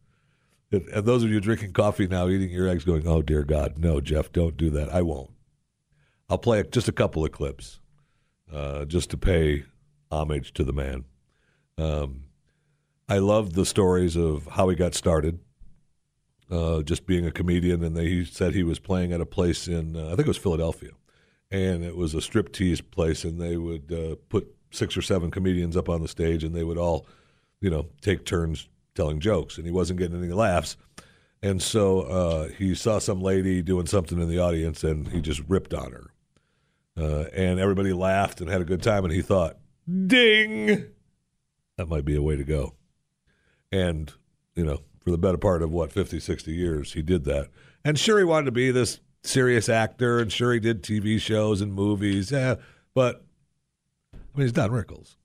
And, 0.72 0.86
those 1.06 1.24
of 1.24 1.30
you 1.30 1.39
drinking 1.39 1.72
coffee 1.72 2.08
now, 2.08 2.27
eating 2.27 2.50
your 2.50 2.68
eggs, 2.68 2.84
going, 2.84 3.08
"Oh 3.08 3.22
dear 3.22 3.44
God, 3.44 3.77
no, 3.77 4.01
Jeff, 4.01 4.32
don't 4.32 4.58
do 4.58 4.70
that." 4.72 4.94
I 4.94 5.01
won't. 5.01 5.32
I'll 6.30 6.38
play 6.38 6.62
just 6.63 6.89
a 6.89 6.94
couple 6.94 7.24
of 7.24 7.32
clips, 7.32 7.80
uh, 8.51 8.84
just 8.86 9.10
to 9.12 9.18
pay 9.18 9.63
homage 10.12 10.54
to 10.54 10.63
the 10.63 10.74
man. 10.74 11.06
Um, 11.77 12.24
I 13.10 13.20
love 13.20 13.54
the 13.54 13.66
stories 13.66 14.16
of 14.16 14.48
how 14.48 14.70
he 14.70 14.76
got 14.76 14.94
started. 14.94 15.40
Uh, 16.50 16.82
just 16.82 17.06
being 17.06 17.26
a 17.26 17.32
comedian, 17.32 17.84
and 17.84 17.94
they, 17.94 18.08
he 18.08 18.24
said 18.24 18.54
he 18.54 18.64
was 18.64 18.80
playing 18.80 19.12
at 19.12 19.20
a 19.20 19.26
place 19.26 19.68
in, 19.68 19.98
uh, 19.98 20.06
I 20.06 20.10
think 20.12 20.22
it 20.22 20.28
was 20.28 20.38
Philadelphia, 20.38 20.92
and 21.52 21.84
it 21.84 21.98
was 21.98 22.14
a 22.14 22.20
striptease 22.20 22.82
place, 22.90 23.26
and 23.26 23.38
they 23.38 23.58
would 23.58 23.92
uh, 23.92 24.16
put 24.30 24.56
six 24.72 24.96
or 24.96 25.02
seven 25.02 25.30
comedians 25.30 25.76
up 25.76 25.90
on 25.90 26.02
the 26.02 26.08
stage, 26.08 26.46
and 26.46 26.56
they 26.56 26.64
would 26.64 26.78
all, 26.78 27.06
you 27.60 27.70
know, 27.70 27.88
take 28.00 28.26
turns 28.26 28.70
telling 28.96 29.20
jokes, 29.20 29.58
and 29.58 29.66
he 29.66 29.74
wasn't 29.74 30.00
getting 30.00 30.24
any 30.24 30.32
laughs, 30.32 30.78
and 31.42 31.62
so 31.62 32.04
uh, 32.04 32.48
he 32.48 32.74
saw 32.74 32.98
some 32.98 33.20
lady 33.20 33.62
doing 33.62 33.86
something 33.86 34.22
in 34.22 34.30
the 34.30 34.40
audience, 34.40 34.86
and 34.86 35.10
he 35.10 35.20
just 35.20 35.42
ripped 35.50 35.74
on 35.74 35.92
her, 35.92 36.12
uh, 36.96 37.26
and 37.34 37.60
everybody 37.60 37.92
laughed 37.92 38.40
and 38.40 38.50
had 38.50 38.62
a 38.62 38.66
good 38.66 38.82
time, 38.82 39.04
and 39.04 39.14
he 39.14 39.22
thought, 39.22 39.58
"Ding, 39.86 40.86
that 41.76 41.90
might 41.90 42.06
be 42.06 42.16
a 42.16 42.22
way 42.22 42.38
to 42.38 42.46
go," 42.46 42.76
and 43.71 44.13
you 44.55 44.65
know, 44.65 44.81
for 45.00 45.12
the 45.12 45.17
better 45.17 45.38
part 45.38 45.62
of 45.62 45.71
what 45.71 45.91
50, 45.91 46.19
60 46.19 46.51
years, 46.51 46.93
he 46.93 47.01
did 47.01 47.24
that, 47.25 47.50
and 47.83 47.97
sure, 47.97 48.17
he 48.17 48.25
wanted 48.25 48.45
to 48.45 48.51
be 48.51 48.71
this 48.71 49.00
serious 49.24 49.69
actor, 49.69 50.19
and 50.19 50.31
sure 50.31 50.53
he 50.53 50.59
did 50.59 50.83
TV 50.83 51.19
shows 51.19 51.62
and 51.62 51.74
movies. 51.74 52.31
Yeah, 52.31 52.55
but 52.93 53.24
I 54.13 54.17
mean, 54.36 54.47
he's 54.47 54.51
Don 54.51 54.71
Rickles. 54.71 55.15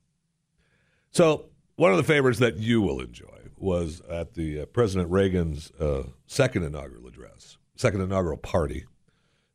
So 1.10 1.46
one 1.76 1.90
of 1.90 1.96
the 1.96 2.04
favorites 2.04 2.38
that 2.38 2.56
you 2.56 2.80
will 2.80 3.00
enjoy 3.00 3.26
was 3.56 4.00
at 4.10 4.34
the 4.34 4.60
uh, 4.60 4.66
President 4.66 5.10
Reagan's 5.10 5.70
uh, 5.72 6.04
second 6.26 6.64
inaugural 6.64 7.06
address, 7.06 7.58
second 7.76 8.00
inaugural 8.00 8.36
party. 8.36 8.84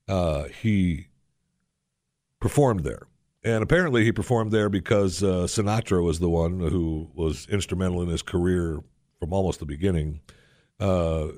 Uh, 0.08 0.46
he 0.46 1.08
performed 2.40 2.84
there. 2.84 3.08
And 3.48 3.64
apparently, 3.64 4.04
he 4.04 4.12
performed 4.12 4.52
there 4.52 4.68
because 4.68 5.24
uh, 5.24 5.48
Sinatra 5.48 6.04
was 6.04 6.20
the 6.20 6.28
one 6.28 6.60
who 6.60 7.10
was 7.14 7.48
instrumental 7.50 8.02
in 8.02 8.10
his 8.10 8.22
career 8.22 8.82
from 9.22 9.32
almost 9.32 9.62
the 9.62 9.66
beginning. 9.66 10.20
Uh, 10.82 11.30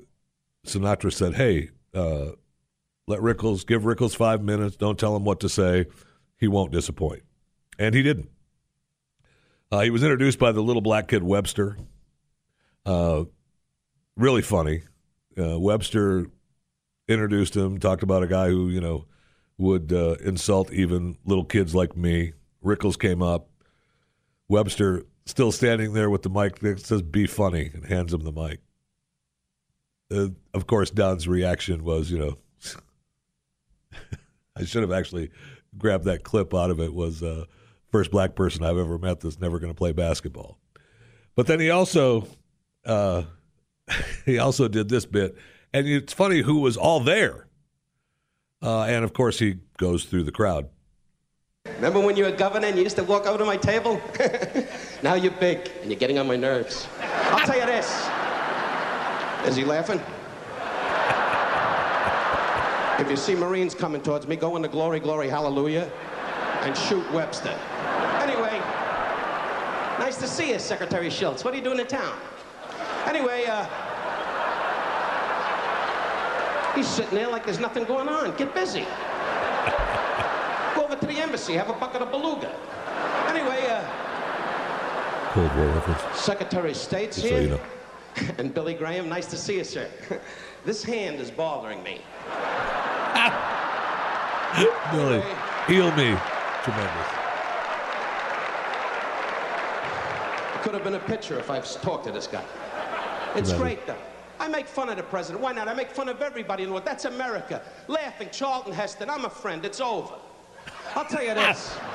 Sinatra 0.65 1.13
said, 1.13 1.35
Hey, 1.35 1.69
uh, 1.93 2.31
let 3.05 3.19
Rickles 3.19 3.63
give 3.63 3.83
Rickles 3.83 4.15
five 4.15 4.41
minutes. 4.41 4.75
Don't 4.75 4.97
tell 4.97 5.15
him 5.15 5.23
what 5.23 5.39
to 5.41 5.49
say. 5.49 5.85
He 6.39 6.47
won't 6.47 6.71
disappoint, 6.71 7.21
and 7.77 7.93
he 7.93 8.01
didn't. 8.01 8.31
Uh, 9.71 9.81
he 9.81 9.91
was 9.91 10.01
introduced 10.01 10.39
by 10.39 10.51
the 10.51 10.61
little 10.61 10.81
black 10.81 11.09
kid 11.09 11.21
Webster. 11.21 11.77
Uh, 12.87 13.25
really 14.17 14.41
funny. 14.41 14.81
Uh, 15.39 15.59
Webster 15.59 16.25
introduced 17.07 17.55
him, 17.55 17.77
talked 17.77 18.01
about 18.01 18.23
a 18.23 18.27
guy 18.27 18.49
who 18.49 18.69
you 18.69 18.81
know 18.81 19.05
would 19.59 19.93
uh, 19.93 20.15
insult 20.23 20.71
even 20.73 21.17
little 21.25 21.43
kids 21.43 21.75
like 21.75 21.95
me. 21.95 22.33
Rickles 22.63 22.97
came 22.97 23.21
up. 23.21 23.49
Webster 24.47 25.03
still 25.25 25.51
standing 25.51 25.93
there 25.93 26.09
with 26.09 26.23
the 26.23 26.29
mic 26.29 26.59
that 26.59 26.79
says 26.79 27.03
"Be 27.03 27.27
funny" 27.27 27.69
and 27.73 27.85
hands 27.85 28.13
him 28.13 28.21
the 28.21 28.31
mic. 28.31 28.61
Uh, 30.11 30.29
of 30.55 30.65
course, 30.65 30.89
Don's 30.89 31.27
reaction 31.27 31.83
was, 31.83 32.09
you 32.09 32.17
know, 32.17 32.37
I 34.55 34.65
should 34.65 34.81
have 34.81 34.91
actually 34.91 35.29
grabbed 35.77 36.05
that 36.05 36.23
clip 36.23 36.55
out 36.55 36.71
of 36.71 36.79
it. 36.79 36.93
Was 36.93 37.21
uh, 37.21 37.45
first 37.91 38.09
black 38.09 38.33
person 38.33 38.63
I've 38.63 38.77
ever 38.77 38.97
met 38.97 39.19
that's 39.19 39.39
never 39.39 39.59
going 39.59 39.71
to 39.71 39.77
play 39.77 39.91
basketball. 39.91 40.57
But 41.35 41.47
then 41.47 41.59
he 41.59 41.69
also 41.69 42.27
uh, 42.85 43.23
he 44.25 44.39
also 44.39 44.69
did 44.69 44.89
this 44.89 45.05
bit, 45.05 45.35
and 45.73 45.85
it's 45.85 46.13
funny 46.13 46.41
who 46.41 46.59
was 46.61 46.77
all 46.77 47.01
there. 47.01 47.48
Uh, 48.61 48.83
and 48.83 49.03
of 49.03 49.13
course, 49.13 49.39
he 49.39 49.57
goes 49.77 50.05
through 50.05 50.23
the 50.23 50.31
crowd. 50.31 50.69
Remember 51.75 51.99
when 51.99 52.17
you 52.17 52.23
were 52.23 52.31
governor 52.31 52.67
and 52.67 52.77
you 52.77 52.83
used 52.83 52.97
to 52.97 53.03
walk 53.03 53.25
over 53.25 53.37
to 53.37 53.45
my 53.45 53.57
table? 53.57 54.01
now 55.03 55.13
you're 55.13 55.31
big 55.33 55.71
and 55.81 55.91
you're 55.91 55.99
getting 55.99 56.17
on 56.17 56.27
my 56.27 56.35
nerves. 56.35 56.87
I'll 57.01 57.45
tell 57.45 57.57
you 57.57 57.65
this. 57.65 58.09
Is 59.45 59.55
he 59.55 59.63
laughing? 59.63 60.01
if 62.99 63.09
you 63.09 63.15
see 63.15 63.33
Marines 63.33 63.73
coming 63.73 64.01
towards 64.01 64.27
me, 64.27 64.35
go 64.35 64.57
into 64.57 64.67
glory, 64.67 64.99
glory, 64.99 65.29
hallelujah, 65.29 65.89
and 66.61 66.75
shoot 66.75 67.09
Webster. 67.13 67.57
Anyway, 68.19 68.59
nice 69.99 70.17
to 70.17 70.27
see 70.27 70.51
you, 70.51 70.59
Secretary 70.59 71.09
Shultz. 71.09 71.45
What 71.45 71.53
are 71.53 71.57
you 71.57 71.63
doing 71.63 71.79
in 71.79 71.87
town? 71.87 72.17
Anyway, 73.05 73.45
uh, 73.45 73.65
he's 76.75 76.87
sitting 76.87 77.15
there 77.15 77.27
like 77.29 77.45
there's 77.45 77.59
nothing 77.59 77.85
going 77.85 78.09
on. 78.09 78.35
Get 78.35 78.53
busy. 78.53 78.85
Go 80.75 80.83
over 80.85 80.95
to 80.95 81.05
the 81.05 81.19
embassy, 81.19 81.53
have 81.53 81.69
a 81.69 81.73
bucket 81.73 82.01
of 82.01 82.11
beluga. 82.11 82.51
Anyway, 83.27 83.65
uh, 83.67 83.83
Cold 85.33 85.55
War 85.55 85.67
reference. 85.67 86.01
Secretary 86.19 86.71
of 86.71 86.77
State's 86.77 87.17
So 87.21 87.27
here. 87.27 87.41
you 87.41 87.49
know. 87.49 87.59
and 88.39 88.53
Billy 88.53 88.73
Graham, 88.73 89.07
nice 89.09 89.27
to 89.27 89.37
see 89.37 89.57
you, 89.57 89.63
sir. 89.63 89.87
this 90.65 90.83
hand 90.83 91.19
is 91.19 91.29
bothering 91.31 91.81
me. 91.83 92.01
Billy, 94.91 95.21
heal 95.67 95.91
me. 95.95 96.17
Tremendous. 96.63 97.07
It 100.55 100.61
could 100.63 100.73
have 100.73 100.83
been 100.83 100.95
a 100.95 100.99
picture 100.99 101.37
if 101.39 101.49
I've 101.49 101.69
talked 101.81 102.05
to 102.05 102.11
this 102.11 102.27
guy. 102.27 102.43
It's 103.35 103.51
Tremendous. 103.51 103.57
great, 103.57 103.87
though. 103.87 103.95
I 104.39 104.47
make 104.47 104.67
fun 104.67 104.89
of 104.89 104.97
the 104.97 105.03
president. 105.03 105.43
Why 105.43 105.51
not? 105.51 105.67
I 105.67 105.73
make 105.73 105.91
fun 105.91 106.07
of 106.07 106.21
everybody 106.21 106.63
in 106.63 106.69
the 106.69 106.73
world. 106.73 106.85
That's 106.85 107.05
America. 107.05 107.61
Laughing, 107.87 108.29
Charlton 108.31 108.71
Heston. 108.71 109.09
I'm 109.09 109.25
a 109.25 109.29
friend. 109.29 109.65
It's 109.65 109.81
over. 109.81 110.15
I'll 110.95 111.05
tell 111.05 111.23
you 111.23 111.33
this. 111.33 111.77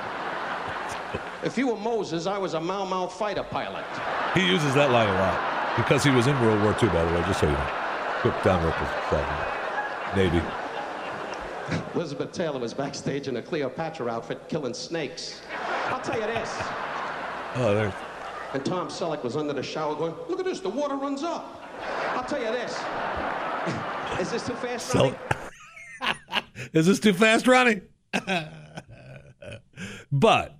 If 1.45 1.59
you 1.59 1.69
were 1.69 1.77
Moses, 1.77 2.27
I 2.27 2.39
was 2.39 2.55
a 2.55 2.61
Mau 2.61 2.87
Mau 2.87 3.07
fighter 3.07 3.43
pilot. 3.43 3.85
He 4.33 4.47
uses 4.47 4.73
that 4.75 4.91
line 4.91 5.09
a 5.09 5.13
lot 5.13 5.77
because 5.77 6.03
he 6.03 6.11
was 6.11 6.27
in 6.27 6.41
World 6.41 6.63
War 6.63 6.75
II, 6.83 6.89
by 6.89 7.05
the 7.05 7.13
way, 7.13 7.21
just 7.27 7.41
so 7.41 7.47
you 7.47 7.53
know. 7.53 7.69
Quick 8.21 8.35
side 8.43 8.63
note. 8.63 10.17
Navy. 10.17 10.43
Elizabeth 11.95 12.33
Taylor 12.33 12.59
was 12.59 12.73
backstage 12.73 13.29
in 13.29 13.37
a 13.37 13.43
Cleopatra 13.43 14.09
outfit 14.09 14.49
killing 14.49 14.73
snakes. 14.73 15.43
I'll 15.89 16.01
tell 16.01 16.19
you 16.19 16.27
this. 16.27 16.57
Oh, 17.57 17.75
there. 17.75 17.95
And 18.55 18.65
Tom 18.65 18.89
Selleck 18.89 19.23
was 19.23 19.37
under 19.37 19.53
the 19.53 19.63
shower 19.63 19.95
going, 19.95 20.15
look 20.29 20.39
at 20.39 20.47
this, 20.47 20.61
the 20.61 20.71
water 20.71 20.97
runs 20.97 21.23
up. 21.23 21.64
I'll 21.81 22.25
tell 22.25 22.41
you 22.41 22.51
this. 22.53 22.73
Is 24.21 24.31
this 24.31 24.47
too 24.47 24.55
fast, 24.55 24.87
Sell- 24.87 25.15
Ronnie? 26.01 26.19
Is 26.73 26.87
this 26.87 27.01
too 27.01 27.13
fast, 27.13 27.47
Ronnie? 27.47 27.81
but 30.13 30.57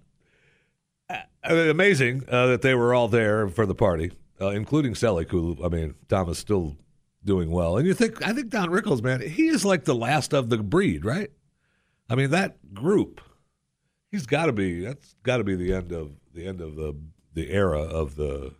uh, 1.11 1.55
amazing 1.55 2.25
uh, 2.29 2.47
that 2.47 2.63
they 2.63 2.75
were 2.75 2.95
all 2.95 3.09
there 3.09 3.49
for 3.49 3.67
the 3.67 3.75
party, 3.75 4.13
uh, 4.41 4.49
including 4.49 4.95
Selleck, 4.95 5.31
who 5.31 5.57
I 5.65 5.69
mean, 5.69 5.95
Tom 6.09 6.29
is 6.29 6.39
still 6.39 6.77
doing 7.25 7.51
well. 7.51 7.77
And 7.77 7.87
you 7.87 7.95
think, 7.95 8.27
I 8.27 8.33
think 8.33 8.51
Don 8.51 8.71
Rickles, 8.71 9.03
man, 9.03 9.21
he 9.21 9.49
is 9.49 9.65
like 9.65 9.85
the 9.85 9.95
last 9.95 10.33
of 10.33 10.51
the 10.51 10.59
breed, 10.59 11.05
right? 11.05 11.31
I 12.09 12.15
mean, 12.17 12.31
that 12.31 12.75
group, 12.75 13.21
he's 14.11 14.27
got 14.27 14.47
to 14.47 14.53
be. 14.53 14.85
That's 14.85 15.15
got 15.23 15.39
to 15.39 15.45
be 15.45 15.57
the 15.57 15.73
end 15.73 15.93
of 15.93 16.13
the 16.35 16.47
end 16.47 16.61
of 16.61 16.77
the 16.77 16.95
the 17.33 17.51
era 17.51 17.81
of 17.81 18.17
the 18.17 18.55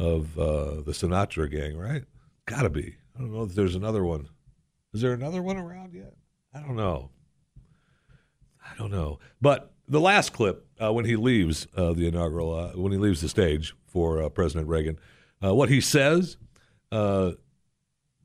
of 0.00 0.38
uh, 0.38 0.80
the 0.80 0.92
Sinatra 0.92 1.50
gang, 1.50 1.76
right? 1.76 2.02
Got 2.46 2.62
to 2.62 2.70
be. 2.70 2.94
I 3.14 3.20
don't 3.20 3.32
know 3.32 3.42
if 3.42 3.54
there's 3.54 3.74
another 3.76 4.02
one. 4.02 4.28
Is 4.94 5.02
there 5.02 5.12
another 5.12 5.42
one 5.42 5.58
around 5.58 5.92
yet? 5.92 6.14
I 6.54 6.60
don't 6.60 6.74
know. 6.74 7.10
I 8.64 8.76
don't 8.78 8.90
know. 8.90 9.18
But 9.42 9.72
the 9.86 10.00
last 10.00 10.32
clip, 10.32 10.66
uh, 10.82 10.92
when 10.92 11.04
he 11.04 11.16
leaves 11.16 11.66
uh, 11.76 11.92
the 11.92 12.08
inaugural, 12.08 12.54
uh, 12.54 12.68
when 12.70 12.92
he 12.92 12.98
leaves 12.98 13.20
the 13.20 13.28
stage 13.28 13.74
for 13.86 14.22
uh, 14.22 14.28
President 14.30 14.68
Reagan, 14.68 14.98
uh, 15.44 15.54
what 15.54 15.68
he 15.68 15.82
says 15.82 16.38
uh, 16.90 17.32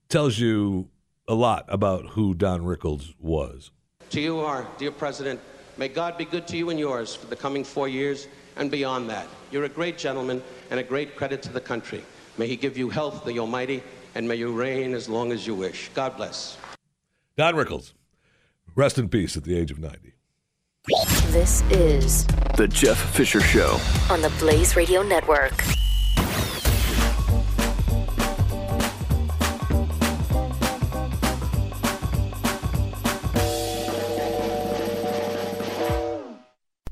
tells 0.07 0.39
you 0.39 0.89
a 1.27 1.33
lot 1.33 1.65
about 1.67 2.05
who 2.09 2.33
Don 2.33 2.61
Rickles 2.61 3.13
was. 3.19 3.71
To 4.11 4.21
you, 4.21 4.39
our 4.39 4.65
dear 4.77 4.91
President, 4.91 5.41
may 5.77 5.89
God 5.89 6.17
be 6.17 6.23
good 6.23 6.47
to 6.47 6.57
you 6.57 6.69
and 6.69 6.79
yours 6.79 7.15
for 7.15 7.25
the 7.27 7.35
coming 7.35 7.65
four 7.65 7.89
years 7.89 8.27
and 8.55 8.71
beyond 8.71 9.09
that. 9.09 9.27
You're 9.51 9.65
a 9.65 9.69
great 9.69 9.97
gentleman 9.97 10.41
and 10.69 10.79
a 10.79 10.83
great 10.83 11.15
credit 11.15 11.41
to 11.43 11.53
the 11.53 11.61
country. 11.61 12.03
May 12.37 12.47
He 12.47 12.55
give 12.55 12.77
you 12.77 12.89
health, 12.89 13.25
the 13.25 13.39
Almighty, 13.39 13.83
and 14.15 14.27
may 14.27 14.35
you 14.35 14.51
reign 14.51 14.93
as 14.93 15.07
long 15.09 15.31
as 15.31 15.45
you 15.45 15.55
wish. 15.55 15.89
God 15.93 16.15
bless. 16.17 16.57
Don 17.37 17.55
Rickles, 17.55 17.93
rest 18.75 18.97
in 18.97 19.09
peace 19.09 19.35
at 19.37 19.43
the 19.43 19.57
age 19.57 19.71
of 19.71 19.79
90. 19.79 20.13
This 21.31 21.63
is 21.71 22.25
The 22.57 22.67
Jeff 22.67 22.97
Fisher 23.15 23.41
Show. 23.41 23.79
on 24.09 24.21
the 24.21 24.29
Blaze 24.39 24.75
Radio 24.75 25.01
Network. 25.03 25.53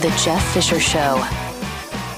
The 0.00 0.10
Jeff 0.22 0.54
Fisher 0.54 0.78
Show. 0.78 1.16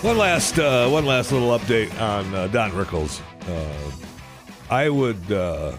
One 0.03 0.19
last, 0.19 0.59
uh, 0.59 0.89
one 0.89 1.07
last 1.07 1.33
little 1.33 1.57
update 1.59 1.99
on 2.01 2.35
uh, 2.35 2.49
Don 2.49 2.73
Rickles. 2.73 3.21
Uh, 3.49 3.91
I 4.69 4.89
would 4.89 5.33
uh, 5.33 5.73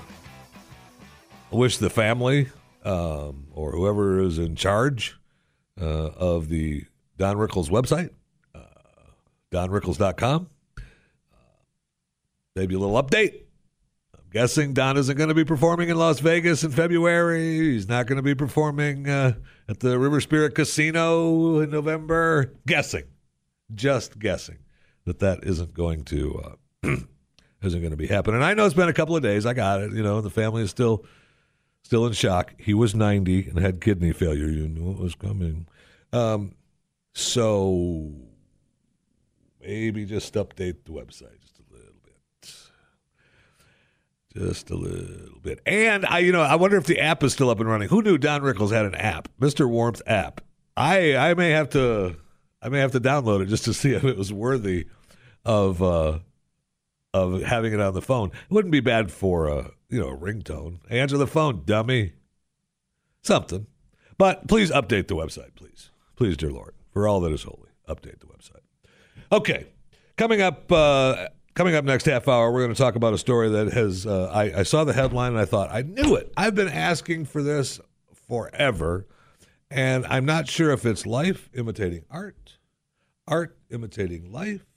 wish 1.52 1.78
the 1.78 1.89
family 1.89 2.48
um, 2.84 3.48
or 3.54 3.72
whoever 3.72 4.20
is 4.20 4.39
in 4.39 4.56
charge 4.56 5.17
uh, 5.80 5.86
of 5.86 6.50
the 6.50 6.86
Don 7.17 7.36
Rickles 7.36 7.70
website, 7.70 8.12
uh, 8.56 8.60
donrickles.com, 9.52 10.50
maybe 12.58 12.76
a 12.76 12.80
little 12.80 13.02
update. 13.02 13.43
I'm 14.15 14.30
guessing 14.32 14.74
Don 14.74 14.98
isn't 14.98 15.15
going 15.15 15.30
to 15.30 15.36
be 15.36 15.46
performing 15.46 15.89
in 15.89 15.98
Las 15.98 16.20
Vegas 16.20 16.63
in 16.63 16.72
February. 16.72 17.60
He's 17.60 17.88
not 17.88 18.08
going 18.08 18.17
to 18.17 18.24
be 18.24 18.34
performing 18.36 19.08
uh, 19.08 19.36
at 19.70 19.80
the 19.80 19.98
River 20.00 20.20
Spirit 20.20 20.56
Casino 20.56 21.60
in 21.60 21.70
November. 21.70 22.52
Guessing, 22.65 23.04
just 23.74 24.17
guessing 24.17 24.58
that 25.06 25.20
that 25.20 25.43
isn't 25.43 25.74
going 25.74 26.04
to 26.06 26.58
uh, 26.84 26.96
isn't 27.62 27.80
going 27.80 27.91
to 27.91 27.98
be 27.98 28.08
happening. 28.08 28.41
I 28.41 28.56
know 28.56 28.65
it's 28.65 28.74
been 28.74 28.89
a 28.89 28.93
couple 28.93 29.15
of 29.15 29.22
days. 29.22 29.46
I 29.46 29.54
got 29.54 29.82
it. 29.82 29.93
You 29.93 30.02
know, 30.02 30.20
the 30.22 30.32
family 30.32 30.63
is 30.63 30.72
still 30.72 31.06
still 31.84 32.08
in 32.08 32.13
shock. 32.13 32.56
He 32.58 32.74
was 32.74 32.96
90 32.96 33.50
and 33.50 33.60
had 33.60 33.82
kidney 33.82 34.13
failure. 34.13 34.48
You 34.48 34.67
knew 34.67 34.91
it 34.91 34.98
was 34.98 35.13
coming. 35.13 35.67
Um, 36.12 36.56
so 37.13 38.12
maybe 39.62 40.06
just 40.06 40.34
update 40.34 40.86
the 40.86 40.91
website 40.91 41.39
just. 41.39 41.57
Just 44.38 44.69
a 44.69 44.76
little 44.76 45.39
bit. 45.41 45.62
And 45.65 46.06
I, 46.06 46.19
you 46.19 46.32
know, 46.32 46.41
I 46.41 46.56
wonder 46.56 46.78
if 46.78 46.86
the 46.86 47.00
app 47.00 47.23
is 47.23 47.34
still 47.34 47.50
up 47.50 47.60
and 47.60 47.67
running. 47.67 47.89
Who 47.89 48.04
knew 48.04 48.19
Don 48.19 48.41
Rickles 48.41 48.71
had 48.71 48.86
an 48.86 48.93
app, 48.93 49.30
Mr. 49.39 49.67
Warmth 49.67 50.02
app? 50.06 50.41
I, 50.76 51.15
I 51.15 51.34
may 51.34 51.50
have 51.52 51.69
to, 51.71 52.17
I 52.62 52.69
may 52.69 52.80
have 52.80 52.91
to 52.91 53.00
download 53.00 53.41
it 53.41 53.47
just 53.47 53.65
to 53.65 53.73
see 53.73 53.91
if 53.95 54.04
it 54.04 54.15
was 54.15 54.32
worthy 54.32 54.88
of, 55.43 55.82
uh, 55.82 56.19
of 57.15 57.41
having 57.41 57.73
it 57.73 57.80
on 57.80 57.95
the 57.95 58.02
phone. 58.02 58.30
It 58.30 58.52
wouldn't 58.52 58.71
be 58.71 58.80
bad 58.80 59.12
for 59.12 59.47
a, 59.47 59.71
you 59.89 60.00
know, 60.00 60.10
a 60.10 60.17
ringtone. 60.17 60.80
Answer 60.88 61.17
the 61.17 61.26
phone, 61.26 61.63
dummy. 61.65 62.13
Something. 63.23 63.65
But 64.19 64.47
please 64.47 64.69
update 64.69 65.08
the 65.08 65.15
website, 65.15 65.56
please. 65.56 65.89
Please, 66.15 66.38
dear 66.38 66.52
Lord, 66.52 66.76
for 66.91 67.08
all 67.08 67.21
that 67.21 67.32
is 67.32 67.43
holy, 67.43 67.69
update 67.89 68.19
the 68.19 68.28
website. 68.28 68.62
Okay, 69.32 69.67
coming 70.15 70.41
up, 70.41 70.71
uh, 70.71 71.28
coming 71.58 71.74
up 71.74 71.84
next 71.84 72.06
half 72.06 72.28
hour, 72.28 72.52
we're 72.52 72.62
going 72.62 72.74
to 72.74 72.78
talk 72.78 72.93
about 72.93 73.15
a 73.15 73.17
story 73.17 73.50
that 73.50 73.74
has. 73.74 74.06
Uh, 74.06 74.30
I, 74.32 74.60
I 74.60 74.63
saw 74.63 74.84
the 74.84 74.93
headline 74.93 75.32
and 75.32 75.41
I 75.41 75.46
thought 75.46 75.72
I 75.72 75.82
knew 75.82 76.15
it. 76.15 76.32
I've 76.38 76.54
been 76.54 76.67
asking 76.67 77.26
for 77.26 77.41
this 77.41 77.80
forever, 78.30 79.08
and 79.72 80.06
I'm 80.06 80.24
not 80.24 80.48
sure 80.48 80.72
if 80.72 80.86
it's 80.86 81.08
life 81.08 81.50
imitating 81.56 82.06
art, 82.12 82.58
art 83.28 83.58
imitating 83.72 84.32
life, 84.32 84.67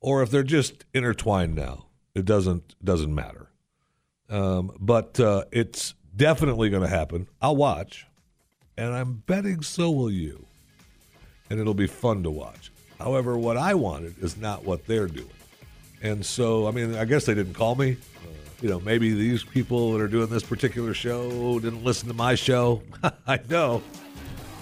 or 0.00 0.22
if 0.22 0.30
they're 0.30 0.42
just 0.42 0.84
intertwined 0.92 1.54
now. 1.54 1.86
It 2.14 2.26
doesn't 2.26 2.74
doesn't 2.84 3.14
matter. 3.14 3.48
Um, 4.28 4.72
but 4.78 5.18
uh, 5.18 5.44
it's 5.50 5.94
definitely 6.14 6.68
going 6.68 6.82
to 6.82 6.88
happen. 6.88 7.28
I'll 7.40 7.56
watch, 7.56 8.06
and 8.76 8.94
I'm 8.94 9.22
betting 9.26 9.62
so 9.62 9.90
will 9.90 10.10
you. 10.10 10.44
And 11.48 11.58
it'll 11.58 11.72
be 11.72 11.86
fun 11.86 12.24
to 12.24 12.30
watch. 12.30 12.70
However, 12.98 13.38
what 13.38 13.56
I 13.56 13.72
wanted 13.72 14.22
is 14.22 14.36
not 14.36 14.64
what 14.64 14.86
they're 14.86 15.06
doing. 15.06 15.30
And 16.02 16.24
so, 16.24 16.66
I 16.68 16.70
mean, 16.70 16.94
I 16.94 17.04
guess 17.04 17.24
they 17.26 17.34
didn't 17.34 17.54
call 17.54 17.74
me. 17.74 17.92
Uh, 18.24 18.28
you 18.62 18.68
know, 18.68 18.80
maybe 18.80 19.12
these 19.14 19.42
people 19.44 19.92
that 19.92 20.00
are 20.00 20.08
doing 20.08 20.28
this 20.28 20.42
particular 20.42 20.94
show 20.94 21.58
didn't 21.58 21.84
listen 21.84 22.08
to 22.08 22.14
my 22.14 22.34
show. 22.34 22.82
I 23.26 23.40
know. 23.48 23.82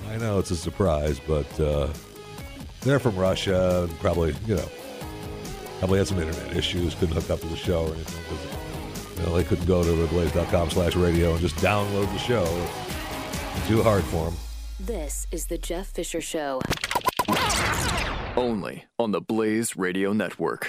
I 0.08 0.16
know 0.18 0.38
it's 0.38 0.50
a 0.50 0.56
surprise, 0.56 1.20
but 1.26 1.60
uh, 1.60 1.88
they're 2.82 2.98
from 2.98 3.16
Russia 3.16 3.86
and 3.88 3.98
probably, 3.98 4.34
you 4.46 4.54
know, 4.56 4.68
probably 5.78 5.98
had 5.98 6.06
some 6.08 6.18
internet 6.20 6.56
issues, 6.56 6.94
couldn't 6.94 7.14
hook 7.14 7.28
up 7.30 7.40
to 7.40 7.46
the 7.48 7.56
show 7.56 7.86
or 7.86 7.94
anything. 7.94 8.24
'cause, 8.24 9.18
You 9.18 9.26
know, 9.26 9.36
they 9.36 9.44
couldn't 9.44 9.66
go 9.66 9.82
to 9.82 9.88
theblaze.com 9.90 10.70
slash 10.70 10.94
radio 10.96 11.32
and 11.32 11.40
just 11.40 11.56
download 11.56 12.10
the 12.12 12.18
show. 12.18 12.44
It's 13.56 13.66
too 13.68 13.82
hard 13.82 14.04
for 14.04 14.26
them. 14.26 14.36
This 14.78 15.26
is 15.32 15.46
the 15.46 15.56
Jeff 15.58 15.88
Fisher 15.88 16.20
Show. 16.20 16.60
Only 18.36 18.84
on 18.98 19.12
the 19.12 19.20
Blaze 19.22 19.76
Radio 19.76 20.12
Network. 20.12 20.68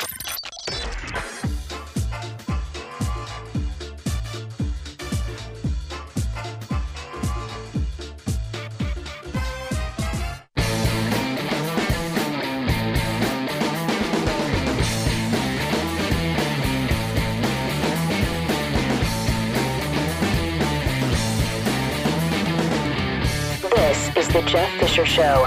Jeff 24.48 24.80
Fisher 24.80 25.06
Show. 25.06 25.46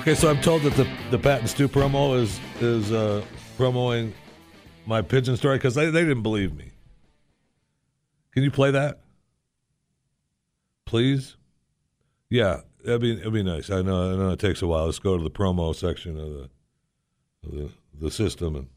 Okay, 0.00 0.14
so 0.14 0.30
I'm 0.30 0.40
told 0.40 0.62
that 0.62 0.74
the 0.74 0.88
the 1.10 1.18
Pat 1.18 1.40
and 1.40 1.50
Stu 1.50 1.66
promo 1.66 2.16
is 2.20 2.38
is 2.60 2.92
uh, 2.92 3.24
promoting 3.56 4.14
my 4.86 5.02
pigeon 5.02 5.36
story 5.36 5.56
because 5.56 5.74
they, 5.74 5.86
they 5.90 6.02
didn't 6.02 6.22
believe 6.22 6.54
me. 6.54 6.70
Can 8.32 8.44
you 8.44 8.52
play 8.52 8.70
that, 8.70 9.00
please? 10.84 11.36
Yeah, 12.30 12.60
that'd 12.84 13.00
be 13.00 13.12
it'd 13.18 13.32
be 13.32 13.42
nice. 13.42 13.70
I 13.70 13.82
know 13.82 14.12
I 14.12 14.16
know 14.16 14.30
it 14.30 14.38
takes 14.38 14.62
a 14.62 14.68
while. 14.68 14.86
Let's 14.86 15.00
go 15.00 15.16
to 15.16 15.24
the 15.24 15.30
promo 15.30 15.74
section 15.74 16.18
of 16.18 16.30
the 16.30 16.50
of 17.44 17.50
the 17.50 17.70
the 18.00 18.10
system, 18.12 18.54
and 18.54 18.68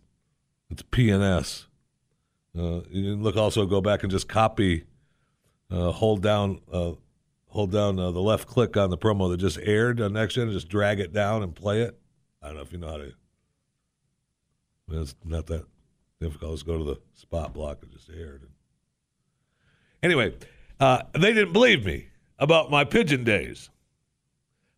it's 0.71 0.81
PNS. 0.81 1.65
Uh, 2.57 2.81
you 2.89 3.11
can 3.11 3.21
look 3.21 3.37
also 3.37 3.67
go 3.67 3.81
back 3.81 4.01
and 4.01 4.11
just 4.11 4.27
copy, 4.27 4.85
uh, 5.69 5.91
hold 5.91 6.23
down 6.23 6.61
uh, 6.71 6.93
hold 7.49 7.71
down 7.71 7.99
uh, 7.99 8.11
the 8.11 8.21
left 8.21 8.47
click 8.47 8.77
on 8.77 8.89
the 8.89 8.97
promo 8.97 9.29
that 9.29 9.37
just 9.37 9.59
aired 9.59 10.01
on 10.01 10.13
next 10.13 10.35
gen 10.35 10.43
and 10.43 10.53
just 10.53 10.69
drag 10.69 10.99
it 10.99 11.13
down 11.13 11.43
and 11.43 11.55
play 11.55 11.81
it. 11.81 11.99
I 12.41 12.47
don't 12.47 12.57
know 12.57 12.61
if 12.61 12.71
you 12.71 12.77
know 12.77 12.89
how 12.89 12.97
to. 12.97 13.11
It's 14.91 15.15
not 15.25 15.47
that 15.47 15.65
difficult. 16.21 16.51
Let's 16.51 16.63
go 16.63 16.77
to 16.77 16.83
the 16.83 16.99
spot 17.13 17.53
block 17.53 17.81
that 17.81 17.91
just 17.91 18.09
aired. 18.09 18.47
Anyway, 20.01 20.35
uh, 20.79 21.03
they 21.13 21.33
didn't 21.33 21.53
believe 21.53 21.85
me 21.85 22.07
about 22.39 22.69
my 22.71 22.83
pigeon 22.83 23.23
days, 23.23 23.69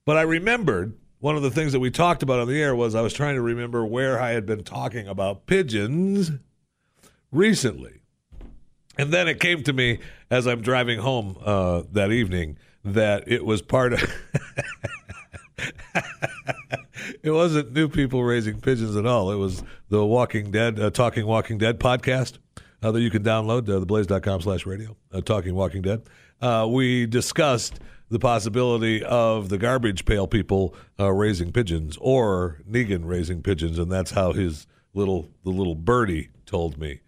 but 0.05 0.17
I 0.17 0.21
remembered 0.21 0.97
one 1.19 1.35
of 1.35 1.41
the 1.41 1.51
things 1.51 1.73
that 1.73 1.79
we 1.79 1.91
talked 1.91 2.23
about 2.23 2.39
on 2.39 2.47
the 2.47 2.61
air 2.61 2.75
was 2.75 2.95
I 2.95 3.01
was 3.01 3.13
trying 3.13 3.35
to 3.35 3.41
remember 3.41 3.85
where 3.85 4.19
I 4.19 4.31
had 4.31 4.45
been 4.45 4.63
talking 4.63 5.07
about 5.07 5.45
pigeons 5.45 6.31
recently. 7.31 7.98
And 8.99 9.13
then 9.13 9.29
it 9.29 9.39
came 9.39 9.63
to 9.63 9.71
me 9.71 9.99
as 10.29 10.45
I'm 10.45 10.59
driving 10.59 10.99
home 10.99 11.37
uh, 11.41 11.83
that 11.93 12.11
evening 12.11 12.57
that 12.83 13.31
it 13.31 13.45
was 13.45 13.61
part 13.61 13.93
of. 13.93 14.01
it 17.23 17.31
wasn't 17.31 17.71
new 17.71 17.87
people 17.87 18.25
raising 18.25 18.59
pigeons 18.59 18.97
at 18.97 19.05
all. 19.05 19.31
It 19.31 19.37
was 19.37 19.63
the 19.87 20.05
Walking 20.05 20.51
Dead, 20.51 20.81
uh, 20.81 20.89
Talking 20.89 21.25
Walking 21.25 21.57
Dead 21.57 21.79
podcast 21.79 22.39
uh, 22.83 22.91
that 22.91 22.99
you 22.99 23.09
can 23.09 23.23
download, 23.23 23.69
uh, 23.69 23.85
theblaze.com 23.85 24.41
slash 24.41 24.65
radio, 24.65 24.97
uh, 25.13 25.21
Talking 25.21 25.55
Walking 25.55 25.81
Dead. 25.81 26.01
Uh, 26.41 26.67
we 26.69 27.05
discussed 27.05 27.79
the 28.09 28.19
possibility 28.19 29.01
of 29.05 29.47
the 29.47 29.57
garbage 29.57 30.03
pail 30.03 30.27
people 30.27 30.75
uh, 30.99 31.09
raising 31.09 31.53
pigeons 31.53 31.97
or 32.01 32.59
Negan 32.69 33.05
raising 33.05 33.43
pigeons, 33.43 33.79
and 33.79 33.89
that's 33.89 34.11
how 34.11 34.33
his 34.33 34.67
little 34.93 35.29
the 35.45 35.51
little 35.51 35.75
birdie 35.75 36.31
told 36.45 36.77
me 36.77 36.99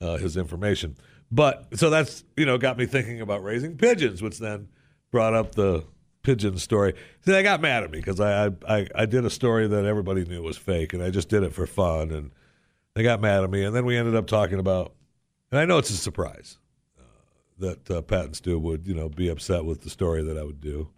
uh, 0.00 0.16
his 0.16 0.36
information. 0.36 0.96
But 1.30 1.78
so 1.78 1.90
that's 1.90 2.24
you 2.36 2.44
know 2.44 2.58
got 2.58 2.76
me 2.76 2.86
thinking 2.86 3.20
about 3.20 3.42
raising 3.44 3.76
pigeons, 3.76 4.22
which 4.22 4.38
then 4.38 4.68
brought 5.10 5.34
up 5.34 5.54
the 5.54 5.84
pigeon 6.22 6.58
story. 6.58 6.94
See, 7.24 7.32
they 7.32 7.42
got 7.42 7.60
mad 7.60 7.84
at 7.84 7.90
me 7.90 7.98
because 7.98 8.20
I, 8.20 8.50
I 8.68 8.86
I 8.94 9.06
did 9.06 9.24
a 9.24 9.30
story 9.30 9.68
that 9.68 9.84
everybody 9.84 10.24
knew 10.24 10.42
was 10.42 10.56
fake, 10.56 10.92
and 10.92 11.02
I 11.02 11.10
just 11.10 11.28
did 11.28 11.42
it 11.42 11.52
for 11.52 11.66
fun, 11.66 12.10
and 12.10 12.32
they 12.94 13.02
got 13.02 13.20
mad 13.20 13.44
at 13.44 13.50
me. 13.50 13.64
And 13.64 13.74
then 13.74 13.84
we 13.84 13.96
ended 13.96 14.16
up 14.16 14.26
talking 14.26 14.58
about, 14.58 14.92
and 15.52 15.60
I 15.60 15.64
know 15.64 15.78
it's 15.78 15.90
a 15.90 15.96
surprise 15.96 16.58
uh, 16.98 17.02
that 17.58 17.90
uh, 17.90 18.02
Pat 18.02 18.24
and 18.26 18.36
Stu 18.36 18.58
would 18.58 18.86
you 18.86 18.94
know 18.94 19.08
be 19.08 19.28
upset 19.28 19.64
with 19.64 19.82
the 19.82 19.90
story 19.90 20.22
that 20.24 20.36
I 20.36 20.42
would 20.42 20.60
do. 20.60 20.88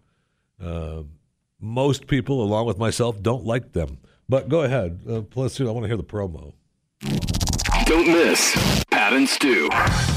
Um, 0.59 1.11
most 1.59 2.07
people, 2.07 2.41
along 2.41 2.65
with 2.65 2.77
myself, 2.77 3.21
don't 3.21 3.45
like 3.45 3.73
them. 3.73 3.99
But 4.27 4.49
go 4.49 4.63
ahead, 4.63 5.01
uh, 5.07 5.21
do. 5.21 5.67
I 5.67 5.71
want 5.71 5.83
to 5.83 5.87
hear 5.87 5.97
the 5.97 6.03
promo. 6.03 6.53
Don't 7.85 8.07
miss 8.07 8.83
Pat 9.03 9.11
and 9.11 9.27
Stu. 9.27 9.67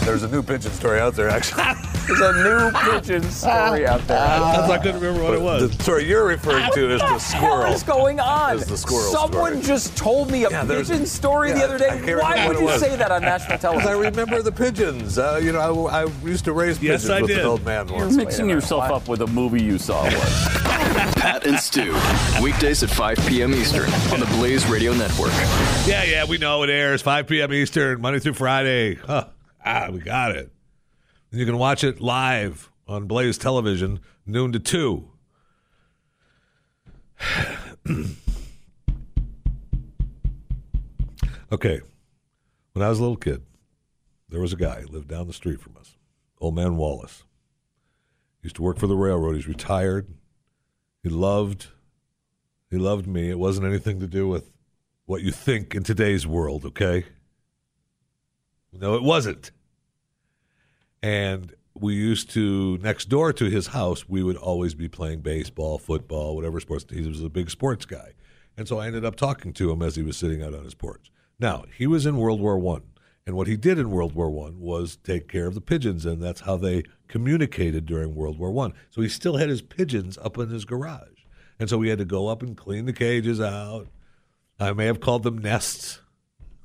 There's 0.05 0.23
a 0.23 0.29
new 0.29 0.45
pigeon 0.45 0.71
story 0.71 1.01
out 1.01 1.15
there, 1.17 1.29
actually. 1.29 1.65
There's 2.07 2.21
a 2.21 2.33
new 2.45 2.71
pigeon 2.71 3.21
story 3.33 3.85
out 3.85 3.99
there. 4.07 4.17
That's 4.17 4.71
I 4.71 4.79
couldn't 4.79 5.01
remember 5.01 5.25
what 5.25 5.35
it 5.35 5.41
was. 5.41 5.77
The 5.77 5.83
story 5.83 6.05
you're 6.05 6.25
referring 6.25 6.71
to 6.71 6.93
is 6.95 7.01
the 7.01 7.07
What 7.07 7.21
squirrel. 7.21 7.73
is 7.73 7.83
going 7.83 8.21
on? 8.21 8.59
Is 8.59 8.67
the 8.67 8.77
squirrel 8.77 9.11
Someone 9.11 9.55
story. 9.55 9.67
just 9.67 9.97
told 9.97 10.31
me 10.31 10.45
a 10.45 10.51
Yeah, 10.51 10.65
pigeon 10.65 11.05
story 11.05 11.51
the 11.51 11.65
other 11.65 11.79
day. 11.79 12.15
Why 12.15 12.47
would 12.47 12.61
you 12.61 12.67
was. 12.67 12.81
say 12.81 12.95
that 12.95 13.11
on 13.11 13.23
national 13.23 13.59
Television? 13.65 13.89
I 13.89 13.95
remember 13.95 14.41
the 14.41 14.53
pigeons. 14.53 15.19
Uh, 15.19 15.41
you 15.43 15.51
know, 15.51 15.89
I, 15.89 16.03
I 16.05 16.07
used 16.23 16.45
to 16.45 16.53
raise 16.53 16.81
Yes, 16.81 17.03
pigeons 17.03 17.11
I 17.11 17.21
with 17.23 17.31
did. 17.31 17.39
an 17.41 17.47
old 17.47 17.65
man 17.65 17.89
You're 17.89 18.09
mixing 18.13 18.49
yourself 18.49 18.85
up 18.85 19.09
with 19.09 19.23
a 19.23 19.27
movie 19.27 19.65
you 19.65 19.79
saw 19.79 20.05
once. 20.05 20.66
Pat 20.97 21.47
and 21.47 21.59
Stu. 21.59 21.95
Weekdays 22.43 22.83
at 22.83 22.91
5 22.91 23.19
p.m. 23.27 23.55
Eastern 23.55 23.91
on 24.13 24.21
the 24.21 24.27
Blaze 24.37 24.67
Radio 24.67 24.93
Network. 24.95 25.33
Yeah, 25.87 26.05
yeah, 26.05 26.25
we 26.25 26.39
know 26.39 26.63
it 26.63 26.71
airs 26.71 27.03
5 27.03 27.27
p.m. 27.27 27.53
Eastern, 27.53 28.01
Monday 28.01 28.19
through 28.19 28.35
Friday. 28.35 28.95
Huh. 28.95 29.29
Ah, 29.65 29.89
we 29.91 30.01
got 30.01 30.31
it. 30.33 30.51
And 31.31 31.41
you 31.41 31.47
can 31.47 31.59
watch 31.59 31.85
it 31.85 32.01
live 32.01 32.71
on 32.89 33.07
Blaze 33.07 33.37
Television, 33.39 34.01
noon 34.25 34.53
to 34.53 34.59
2. 34.59 35.09
okay. 41.53 41.81
When 42.73 42.85
I 42.85 42.89
was 42.89 42.99
a 42.99 43.03
little 43.03 43.17
kid, 43.17 43.43
there 44.29 44.41
was 44.41 44.53
a 44.53 44.57
guy 44.57 44.81
who 44.81 44.89
lived 44.89 45.09
down 45.09 45.27
the 45.27 45.33
street 45.33 45.61
from 45.61 45.77
us, 45.79 45.97
old 46.41 46.55
man 46.55 46.77
Wallace. 46.77 47.25
He 48.43 48.47
used 48.47 48.57
to 48.57 48.63
work 48.63 48.79
for 48.79 48.87
the 48.87 48.97
railroad. 48.97 49.35
He's 49.35 49.49
retired. 49.49 50.09
He 51.07 51.11
loved 51.11 51.69
he 52.69 52.79
loved 52.79 53.07
me. 53.07 53.31
It 53.31 53.39
wasn't 53.39 53.69
anything 53.69 54.01
to 54.01 54.09
do 54.09 54.27
with 54.27 54.51
what 55.05 55.23
you 55.23 55.31
think 55.31 55.73
in 55.73 55.85
today's 55.85 56.27
world, 56.27 56.65
okay? 56.65 57.05
No, 58.73 58.97
it 58.97 59.05
wasn't. 59.05 59.53
And 61.05 61.55
we 61.77 61.95
used 61.95 62.31
to 62.31 62.79
next 62.79 63.05
door 63.05 63.33
to 63.35 63.45
his 63.45 63.69
house, 63.69 64.09
we 64.09 64.25
would 64.25 64.37
always 64.37 64.75
be 64.75 64.89
playing 64.89 65.21
baseball, 65.21 65.79
football, 65.79 66.35
whatever 66.35 66.59
sports. 66.59 66.87
He 66.91 67.07
was 67.07 67.23
a 67.23 67.29
big 67.29 67.51
sports 67.51 67.85
guy, 67.85 68.15
and 68.57 68.67
so 68.67 68.81
I 68.81 68.89
ended 68.89 69.05
up 69.05 69.15
talking 69.15 69.53
to 69.53 69.71
him 69.71 69.83
as 69.83 69.95
he 69.95 70.03
was 70.03 70.17
sitting 70.17 70.43
out 70.43 70.55
on 70.55 70.65
his 70.65 70.75
porch. 70.75 71.13
Now 71.39 71.67
he 71.79 71.87
was 71.87 72.05
in 72.05 72.17
World 72.17 72.41
War 72.41 72.59
One, 72.59 72.83
and 73.25 73.37
what 73.37 73.47
he 73.47 73.57
did 73.57 73.79
in 73.79 73.93
World 73.93 74.17
War 74.17 74.29
One 74.29 74.59
was 74.59 74.97
take 74.97 75.29
care 75.29 75.47
of 75.47 75.55
the 75.55 75.61
pigeons, 75.61 76.05
and 76.05 76.21
that's 76.21 76.41
how 76.41 76.57
they 76.57 76.83
communicated 77.09 77.87
during 77.87 78.15
World 78.15 78.39
War 78.39 78.51
One. 78.51 78.73
So 78.91 79.03
he 79.03 79.09
still 79.09 79.37
had 79.37 79.49
his 79.49 79.63
pigeons 79.63 80.19
up 80.19 80.39
in 80.39 80.49
his 80.51 80.65
garage, 80.65 81.25
and 81.59 81.69
so 81.69 81.79
we 81.79 81.89
had 81.89 81.99
to 81.99 82.05
go 82.05 82.29
up 82.29 82.43
and 82.43 82.57
clean 82.57 82.87
the 82.87 82.93
cages 82.93 83.41
out. 83.41 83.89
I 84.59 84.73
may 84.73 84.87
have 84.87 85.01
called 85.01 85.23
them 85.23 85.39
nests 85.39 86.01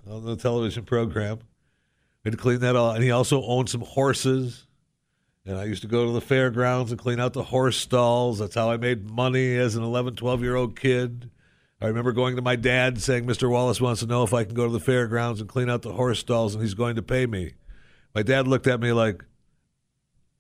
on 0.10 0.26
the 0.26 0.36
television 0.36 0.86
program. 0.86 1.40
We 2.24 2.30
had 2.30 2.38
to 2.38 2.42
clean 2.42 2.60
that 2.60 2.76
all, 2.76 2.92
and 2.92 3.04
he 3.04 3.12
also 3.12 3.44
owned 3.44 3.70
some 3.70 3.82
horses. 3.82 4.68
And 5.46 5.58
I 5.58 5.64
used 5.64 5.82
to 5.82 5.88
go 5.88 6.06
to 6.06 6.12
the 6.12 6.22
fairgrounds 6.22 6.92
and 6.92 7.00
clean 7.00 7.20
out 7.20 7.34
the 7.34 7.44
horse 7.44 7.78
stalls. 7.78 8.40
That's 8.40 8.54
how 8.54 8.70
I 8.70 8.78
made 8.78 9.10
money 9.10 9.56
as 9.58 9.76
an 9.76 9.84
11, 9.84 10.16
12 10.16 10.42
year 10.44 10.56
old 10.56 10.80
kid. 10.80 11.32
I 11.82 11.88
remember 11.88 12.12
going 12.12 12.36
to 12.36 12.44
my 12.44 12.56
dad 12.56 13.02
saying, 13.02 13.26
Mr. 13.26 13.50
Wallace 13.50 13.82
wants 13.82 14.02
to 14.02 14.08
know 14.08 14.22
if 14.22 14.36
I 14.36 14.44
can 14.44 14.54
go 14.54 14.68
to 14.68 14.72
the 14.72 14.80
fairgrounds 14.80 15.42
and 15.42 15.50
clean 15.50 15.68
out 15.68 15.82
the 15.82 15.94
horse 15.94 16.20
stalls 16.20 16.54
and 16.54 16.64
he's 16.64 16.76
going 16.76 16.96
to 16.96 17.02
pay 17.02 17.26
me. 17.26 17.54
My 18.14 18.22
dad 18.22 18.48
looked 18.48 18.68
at 18.68 18.80
me 18.80 18.92
like, 18.92 19.26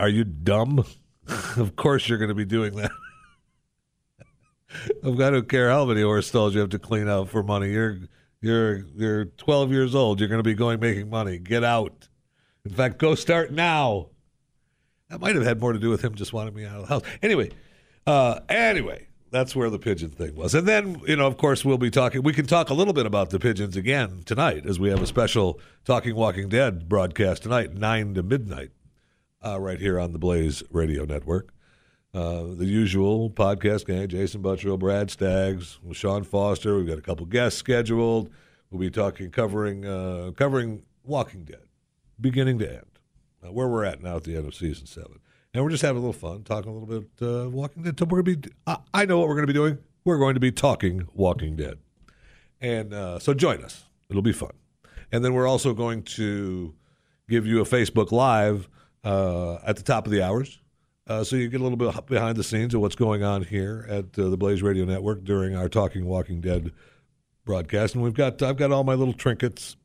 Are 0.02 0.10
you 0.10 0.24
dumb? 0.24 0.84
of 1.58 1.76
course 1.76 2.10
you're 2.10 2.18
going 2.18 2.30
to 2.30 2.36
be 2.36 2.44
doing 2.44 2.76
that. 2.76 2.90
I 5.04 5.12
don't 5.12 5.48
care 5.48 5.70
how 5.70 5.86
many 5.86 6.02
horse 6.02 6.26
stalls 6.26 6.56
you 6.56 6.60
have 6.60 6.72
to 6.72 6.80
clean 6.80 7.08
out 7.08 7.30
for 7.30 7.44
money. 7.44 7.72
You're 7.72 8.00
you're 8.42 8.80
you're 8.96 9.26
12 9.26 9.72
years 9.72 9.94
old. 9.94 10.20
You're 10.20 10.30
going 10.30 10.40
to 10.40 10.44
be 10.44 10.56
going 10.56 10.80
making 10.80 11.12
money. 11.12 11.38
Get 11.38 11.64
out. 11.64 12.10
In 12.66 12.72
fact, 12.72 12.98
go 12.98 13.14
start 13.14 13.52
now. 13.52 14.08
That 15.10 15.22
might 15.22 15.36
have 15.36 15.44
had 15.44 15.60
more 15.60 15.72
to 15.72 15.80
do 15.80 15.92
with 15.92 16.04
him 16.04 16.16
just 16.16 16.34
wanting 16.34 16.56
me 16.56 16.66
out 16.66 16.78
of 16.78 16.82
the 16.82 16.88
house. 16.88 17.04
Anyway, 17.22 17.52
uh, 18.08 18.40
anyway, 18.50 19.08
that's 19.30 19.56
where 19.56 19.70
the 19.70 19.78
pigeon 19.78 20.10
thing 20.10 20.36
was. 20.36 20.56
And 20.56 20.68
then, 20.68 21.00
you 21.06 21.16
know, 21.16 21.28
of 21.28 21.38
course, 21.38 21.64
we'll 21.64 21.78
be 21.78 21.92
talking. 21.92 22.24
We 22.24 22.34
can 22.34 22.48
talk 22.48 22.72
a 22.72 22.74
little 22.74 22.94
bit 22.94 23.06
about 23.06 23.30
the 23.30 23.40
pigeons 23.40 23.78
again 23.78 24.24
tonight, 24.26 24.66
as 24.66 24.80
we 24.80 24.90
have 24.90 25.04
a 25.04 25.08
special 25.08 25.60
Talking 25.86 26.16
Walking 26.16 26.50
Dead 26.50 26.90
broadcast 26.90 27.44
tonight, 27.44 27.76
nine 27.76 28.16
to 28.16 28.24
midnight, 28.24 28.72
uh, 29.46 29.60
right 29.60 29.80
here 29.80 30.00
on 30.00 30.14
the 30.14 30.20
Blaze 30.20 30.64
Radio 30.72 31.06
Network. 31.06 31.54
Uh, 32.14 32.44
the 32.56 32.66
usual 32.66 33.30
podcast 33.30 33.86
gang: 33.86 34.08
Jason 34.08 34.42
Buttrill, 34.42 34.78
Brad 34.78 35.10
Staggs, 35.10 35.80
Sean 35.94 36.24
Foster. 36.24 36.76
We've 36.76 36.88
got 36.88 36.98
a 36.98 37.02
couple 37.02 37.26
guests 37.26 37.58
scheduled. 37.60 38.30
We'll 38.70 38.82
be 38.82 38.90
talking, 38.90 39.32
covering, 39.32 39.86
uh, 39.86 40.32
covering 40.36 40.84
Walking 41.04 41.44
Dead, 41.44 41.64
beginning 42.20 42.60
to 42.60 42.70
end 42.70 42.92
uh, 43.46 43.52
where 43.52 43.68
we're 43.68 43.84
at 43.84 44.02
now 44.02 44.18
at 44.18 44.24
the 44.24 44.36
end 44.36 44.48
of 44.48 44.56
season 44.56 44.86
seven. 44.86 45.20
And 45.54 45.64
we're 45.64 45.70
just 45.70 45.82
having 45.82 46.02
a 46.02 46.06
little 46.06 46.14
fun, 46.14 46.44
talking 46.44 46.72
a 46.72 46.74
little 46.74 47.02
bit 47.02 47.10
uh, 47.22 47.50
Walking 47.50 47.84
Dead. 47.84 48.00
We're 48.00 48.22
gonna 48.22 48.38
be, 48.38 48.50
I, 48.66 48.78
I 48.94 49.06
know 49.06 49.20
what 49.20 49.28
we're 49.28 49.36
going 49.36 49.48
to 49.48 49.54
be 49.54 49.58
doing. 49.58 49.78
We're 50.06 50.18
going 50.18 50.34
to 50.36 50.40
be 50.40 50.52
talking 50.52 51.08
Walking 51.14 51.56
Dead. 51.56 51.78
And 52.60 52.94
uh, 52.94 53.20
so 53.20 53.34
join 53.34 53.64
us. 53.64 53.86
It'll 54.10 54.22
be 54.22 54.34
fun. 54.34 54.52
And 55.12 55.26
then 55.26 55.34
we're 55.34 55.48
also 55.48 55.74
going 55.74 56.04
to 56.04 56.74
give 57.30 57.46
you 57.46 57.60
a 57.62 57.66
Facebook 57.66 58.12
Live 58.12 58.70
uh, 59.04 59.56
at 59.66 59.76
the 59.76 59.84
top 59.84 60.06
of 60.06 60.12
the 60.12 60.22
hours. 60.22 60.60
Uh, 61.08 61.24
so 61.24 61.36
you 61.36 61.50
get 61.50 61.60
a 61.60 61.64
little 61.64 61.78
bit 61.78 62.06
behind 62.06 62.38
the 62.38 62.44
scenes 62.44 62.74
of 62.74 62.82
what's 62.82 62.96
going 62.96 63.24
on 63.24 63.44
here 63.44 63.86
at 63.90 64.18
uh, 64.18 64.30
the 64.30 64.38
Blaze 64.38 64.62
Radio 64.62 64.86
Network 64.86 65.24
during 65.24 65.56
our 65.56 65.68
Talking 65.68 66.06
Walking 66.06 66.42
Dead 66.42 66.72
broadcast. 67.44 67.96
And 67.96 68.04
we've 68.04 68.14
got 68.14 68.42
I've 68.42 68.58
got 68.58 68.72
all 68.72 68.84
my 68.84 68.94
little 68.94 69.14
trinkets 69.14 69.76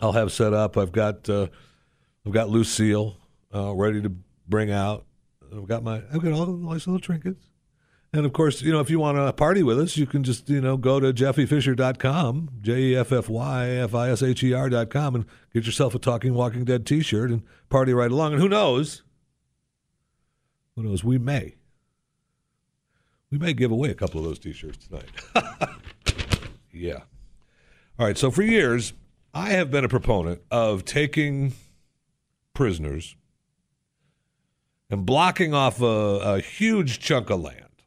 I'll 0.00 0.12
have 0.12 0.32
set 0.32 0.52
up. 0.52 0.76
I've 0.76 0.92
got 0.92 1.28
uh, 1.28 1.48
I've 2.26 2.32
got 2.32 2.48
Lucille 2.48 3.16
uh, 3.54 3.74
ready 3.74 4.00
to 4.02 4.12
bring 4.48 4.70
out. 4.70 5.04
I've 5.54 5.66
got 5.66 5.82
my 5.82 6.02
I've 6.12 6.22
got 6.22 6.32
all 6.32 6.46
the 6.46 6.52
nice 6.52 6.86
little 6.86 7.00
trinkets. 7.00 7.47
And 8.12 8.24
of 8.24 8.32
course, 8.32 8.62
you 8.62 8.72
know, 8.72 8.80
if 8.80 8.88
you 8.88 8.98
want 8.98 9.18
to 9.18 9.32
party 9.34 9.62
with 9.62 9.78
us, 9.78 9.96
you 9.96 10.06
can 10.06 10.24
just, 10.24 10.48
you 10.48 10.60
know, 10.60 10.76
go 10.76 10.98
to 10.98 11.12
jeffyfisher.com, 11.12 12.50
J 12.60 12.78
E 12.78 12.96
F 12.96 13.12
F 13.12 13.28
Y 13.28 13.68
F 13.68 13.94
I 13.94 14.10
S 14.10 14.22
H 14.22 14.42
E 14.42 14.54
R.com, 14.54 15.14
and 15.14 15.26
get 15.52 15.66
yourself 15.66 15.94
a 15.94 15.98
Talking 15.98 16.32
Walking 16.32 16.64
Dead 16.64 16.86
t 16.86 17.02
shirt 17.02 17.30
and 17.30 17.42
party 17.68 17.92
right 17.92 18.10
along. 18.10 18.32
And 18.32 18.40
who 18.40 18.48
knows? 18.48 19.02
Who 20.74 20.84
knows? 20.84 21.04
We 21.04 21.18
may. 21.18 21.56
We 23.30 23.36
may 23.36 23.52
give 23.52 23.70
away 23.70 23.90
a 23.90 23.94
couple 23.94 24.20
of 24.20 24.26
those 24.26 24.38
t 24.38 24.52
shirts 24.52 24.86
tonight. 24.86 25.10
yeah. 26.72 27.00
All 27.98 28.06
right. 28.06 28.16
So 28.16 28.30
for 28.30 28.42
years, 28.42 28.94
I 29.34 29.50
have 29.50 29.70
been 29.70 29.84
a 29.84 29.88
proponent 29.88 30.40
of 30.50 30.84
taking 30.86 31.52
prisoners 32.54 33.16
and 34.88 35.04
blocking 35.04 35.52
off 35.52 35.82
a, 35.82 35.84
a, 35.84 36.40
huge 36.40 36.98
chunk 36.98 37.28
of 37.30 37.40
land 37.40 37.77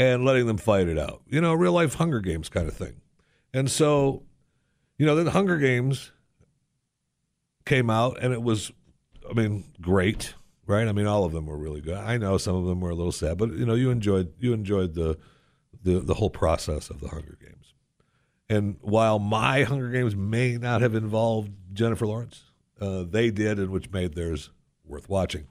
and 0.00 0.24
letting 0.24 0.46
them 0.46 0.56
fight 0.56 0.88
it 0.88 0.98
out. 0.98 1.20
You 1.26 1.42
know, 1.42 1.52
real 1.52 1.74
life 1.74 1.94
Hunger 1.94 2.20
Games 2.20 2.48
kind 2.48 2.66
of 2.66 2.74
thing. 2.74 3.02
And 3.52 3.70
so, 3.70 4.22
you 4.96 5.04
know, 5.04 5.14
then 5.14 5.26
the 5.26 5.32
Hunger 5.32 5.58
Games 5.58 6.10
came 7.66 7.90
out 7.90 8.16
and 8.22 8.32
it 8.32 8.42
was, 8.42 8.72
I 9.28 9.34
mean, 9.34 9.74
great, 9.78 10.32
right? 10.66 10.88
I 10.88 10.92
mean, 10.92 11.06
all 11.06 11.24
of 11.24 11.32
them 11.32 11.44
were 11.44 11.58
really 11.58 11.82
good. 11.82 11.98
I 11.98 12.16
know 12.16 12.38
some 12.38 12.56
of 12.56 12.64
them 12.64 12.80
were 12.80 12.88
a 12.88 12.94
little 12.94 13.12
sad, 13.12 13.36
but 13.36 13.50
you 13.52 13.66
know, 13.66 13.74
you 13.74 13.90
enjoyed 13.90 14.32
you 14.38 14.54
enjoyed 14.54 14.94
the 14.94 15.18
the 15.82 16.00
the 16.00 16.14
whole 16.14 16.30
process 16.30 16.88
of 16.88 17.00
the 17.00 17.08
Hunger 17.08 17.36
Games. 17.38 17.74
And 18.48 18.78
while 18.80 19.18
my 19.18 19.64
Hunger 19.64 19.90
Games 19.90 20.16
may 20.16 20.56
not 20.56 20.80
have 20.80 20.94
involved 20.94 21.52
Jennifer 21.74 22.06
Lawrence, 22.06 22.44
uh, 22.80 23.02
they 23.02 23.30
did, 23.30 23.58
and 23.58 23.68
which 23.68 23.92
made 23.92 24.14
theirs 24.14 24.48
worth 24.82 25.10
watching. 25.10 25.46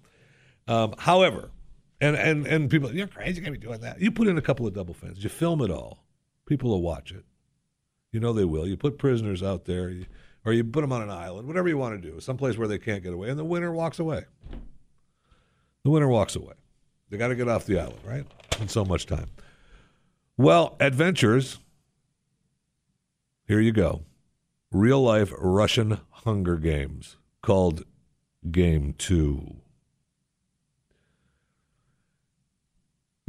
Um, 0.67 0.95
however, 0.97 1.51
and, 2.01 2.15
and, 2.15 2.47
and 2.47 2.69
people, 2.69 2.93
you're 2.93 3.07
crazy, 3.07 3.41
to 3.41 3.51
be 3.51 3.57
doing 3.57 3.81
that. 3.81 3.99
You 4.01 4.11
put 4.11 4.27
in 4.27 4.37
a 4.37 4.41
couple 4.41 4.65
of 4.65 4.73
double 4.73 4.93
fans, 4.93 5.23
you 5.23 5.29
film 5.29 5.61
it 5.61 5.71
all, 5.71 6.05
people 6.45 6.69
will 6.69 6.81
watch 6.81 7.11
it. 7.11 7.25
You 8.11 8.19
know 8.19 8.33
they 8.33 8.45
will. 8.45 8.65
You 8.67 8.75
put 8.75 8.97
prisoners 8.97 9.43
out 9.43 9.65
there, 9.65 9.89
you, 9.89 10.05
or 10.45 10.53
you 10.53 10.63
put 10.63 10.81
them 10.81 10.91
on 10.91 11.01
an 11.01 11.11
island, 11.11 11.47
whatever 11.47 11.67
you 11.67 11.77
want 11.77 12.01
to 12.01 12.11
do, 12.11 12.19
someplace 12.19 12.57
where 12.57 12.67
they 12.67 12.79
can't 12.79 13.03
get 13.03 13.13
away, 13.13 13.29
and 13.29 13.37
the 13.37 13.45
winner 13.45 13.71
walks 13.71 13.99
away. 13.99 14.25
The 15.83 15.91
winner 15.91 16.07
walks 16.07 16.35
away. 16.35 16.53
They 17.09 17.17
got 17.17 17.29
to 17.29 17.35
get 17.35 17.47
off 17.47 17.65
the 17.65 17.79
island, 17.79 17.99
right? 18.03 18.25
In 18.59 18.67
so 18.67 18.83
much 18.83 19.05
time. 19.05 19.27
Well, 20.37 20.75
adventures. 20.79 21.59
Here 23.47 23.59
you 23.59 23.71
go. 23.71 24.03
Real 24.71 25.01
life 25.01 25.33
Russian 25.37 25.99
Hunger 26.11 26.57
Games 26.57 27.17
called 27.41 27.83
Game 28.51 28.93
Two. 28.97 29.57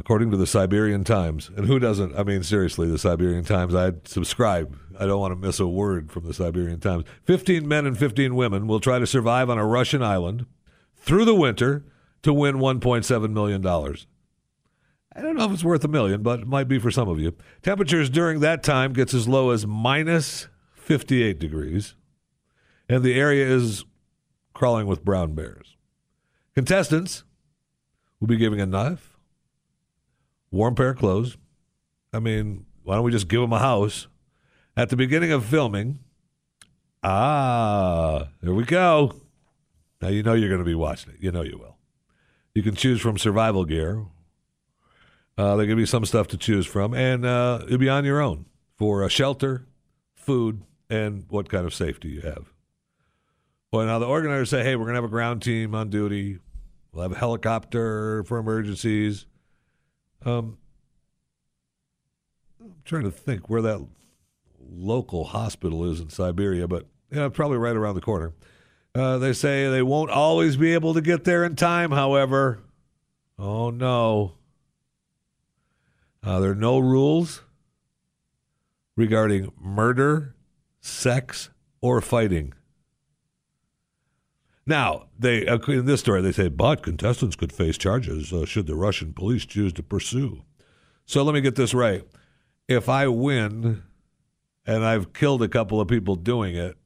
According 0.01 0.31
to 0.31 0.37
the 0.37 0.47
Siberian 0.47 1.03
Times, 1.03 1.51
and 1.55 1.67
who 1.67 1.77
doesn't? 1.77 2.17
I 2.17 2.23
mean, 2.23 2.41
seriously, 2.41 2.89
the 2.89 2.97
Siberian 2.97 3.43
Times. 3.43 3.75
I 3.75 3.91
subscribe. 4.03 4.75
I 4.99 5.05
don't 5.05 5.19
want 5.19 5.31
to 5.31 5.35
miss 5.35 5.59
a 5.59 5.67
word 5.67 6.11
from 6.11 6.25
the 6.25 6.33
Siberian 6.33 6.79
Times. 6.79 7.03
15 7.25 7.67
men 7.67 7.85
and 7.85 7.95
15 7.95 8.33
women 8.33 8.65
will 8.65 8.79
try 8.79 8.97
to 8.97 9.05
survive 9.05 9.47
on 9.47 9.59
a 9.59 9.65
Russian 9.65 10.01
island 10.01 10.47
through 10.95 11.25
the 11.25 11.35
winter 11.35 11.85
to 12.23 12.33
win 12.33 12.55
$1.7 12.55 13.31
million. 13.31 13.63
I 13.63 15.21
don't 15.21 15.35
know 15.35 15.45
if 15.45 15.51
it's 15.51 15.63
worth 15.63 15.83
a 15.83 15.87
million, 15.87 16.23
but 16.23 16.39
it 16.39 16.47
might 16.47 16.67
be 16.67 16.79
for 16.79 16.89
some 16.89 17.07
of 17.07 17.19
you. 17.19 17.35
Temperatures 17.61 18.09
during 18.09 18.39
that 18.39 18.63
time 18.63 18.93
gets 18.93 19.13
as 19.13 19.27
low 19.27 19.51
as 19.51 19.67
minus 19.67 20.47
58 20.73 21.37
degrees, 21.37 21.93
and 22.89 23.03
the 23.03 23.13
area 23.13 23.47
is 23.47 23.85
crawling 24.55 24.87
with 24.87 25.05
brown 25.05 25.35
bears. 25.35 25.77
Contestants 26.55 27.23
will 28.19 28.27
be 28.27 28.37
giving 28.37 28.59
a 28.59 28.65
knife, 28.65 29.10
warm 30.51 30.75
pair 30.75 30.89
of 30.89 30.97
clothes. 30.97 31.37
I 32.13 32.19
mean, 32.19 32.65
why 32.83 32.95
don't 32.95 33.03
we 33.03 33.11
just 33.11 33.27
give 33.27 33.41
them 33.41 33.53
a 33.53 33.59
house? 33.59 34.07
At 34.75 34.89
the 34.89 34.95
beginning 34.95 35.31
of 35.31 35.45
filming, 35.45 35.99
ah, 37.03 38.29
there 38.41 38.53
we 38.53 38.63
go. 38.63 39.13
Now 40.01 40.09
you 40.09 40.23
know 40.23 40.33
you're 40.33 40.49
going 40.49 40.59
to 40.59 40.65
be 40.65 40.75
watching 40.75 41.13
it. 41.13 41.19
You 41.19 41.31
know 41.31 41.41
you 41.41 41.57
will. 41.57 41.77
You 42.53 42.63
can 42.63 42.75
choose 42.75 43.01
from 43.01 43.17
survival 43.17 43.65
gear. 43.65 44.05
Uh, 45.37 45.55
to 45.55 45.75
be 45.75 45.85
some 45.85 46.05
stuff 46.05 46.27
to 46.27 46.37
choose 46.37 46.67
from, 46.67 46.93
and 46.93 47.25
uh, 47.25 47.63
you'll 47.67 47.79
be 47.79 47.89
on 47.89 48.05
your 48.05 48.21
own 48.21 48.45
for 48.77 49.07
shelter, 49.09 49.65
food, 50.13 50.61
and 50.89 51.25
what 51.29 51.49
kind 51.49 51.65
of 51.65 51.73
safety 51.73 52.09
you 52.09 52.21
have. 52.21 52.51
Well, 53.71 53.85
now 53.85 53.99
the 53.99 54.05
organizers 54.05 54.49
say, 54.49 54.63
hey, 54.63 54.75
we're 54.75 54.83
going 54.83 54.95
to 54.95 55.01
have 55.01 55.05
a 55.05 55.07
ground 55.07 55.41
team 55.41 55.73
on 55.73 55.89
duty. 55.89 56.39
We'll 56.91 57.03
have 57.03 57.13
a 57.13 57.17
helicopter 57.17 58.23
for 58.25 58.37
emergencies. 58.37 59.25
Um, 60.25 60.57
I'm 62.61 62.73
trying 62.85 63.03
to 63.03 63.11
think 63.11 63.49
where 63.49 63.61
that 63.61 63.85
local 64.69 65.25
hospital 65.25 65.89
is 65.91 65.99
in 65.99 66.09
Siberia, 66.09 66.67
but 66.67 66.85
Yeah, 67.11 67.29
probably 67.29 67.57
right 67.57 67.75
around 67.75 67.95
the 67.95 68.01
corner. 68.01 68.33
Uh, 68.93 69.17
they 69.17 69.33
say 69.33 69.69
they 69.69 69.81
won't 69.81 70.11
always 70.11 70.57
be 70.57 70.73
able 70.73 70.93
to 70.93 71.01
get 71.01 71.23
there 71.23 71.43
in 71.45 71.55
time, 71.55 71.91
however. 71.91 72.59
Oh, 73.39 73.69
no. 73.69 74.33
Uh, 76.23 76.39
there 76.39 76.51
are 76.51 76.55
no 76.55 76.77
rules 76.77 77.41
regarding 78.95 79.51
murder, 79.59 80.35
sex, 80.81 81.49
or 81.81 81.99
fighting. 82.01 82.53
Now, 84.65 85.07
they 85.17 85.47
in 85.47 85.85
this 85.85 86.01
story 86.01 86.21
they 86.21 86.31
say, 86.31 86.47
but 86.47 86.83
contestants 86.83 87.35
could 87.35 87.51
face 87.51 87.77
charges 87.77 88.31
uh, 88.31 88.45
should 88.45 88.67
the 88.67 88.75
Russian 88.75 89.13
police 89.13 89.45
choose 89.45 89.73
to 89.73 89.83
pursue. 89.83 90.43
So 91.05 91.23
let 91.23 91.33
me 91.33 91.41
get 91.41 91.55
this 91.55 91.73
right: 91.73 92.03
if 92.67 92.87
I 92.87 93.07
win, 93.07 93.83
and 94.65 94.85
I've 94.85 95.13
killed 95.13 95.41
a 95.41 95.47
couple 95.47 95.81
of 95.81 95.87
people 95.87 96.15
doing 96.15 96.55
it, 96.55 96.77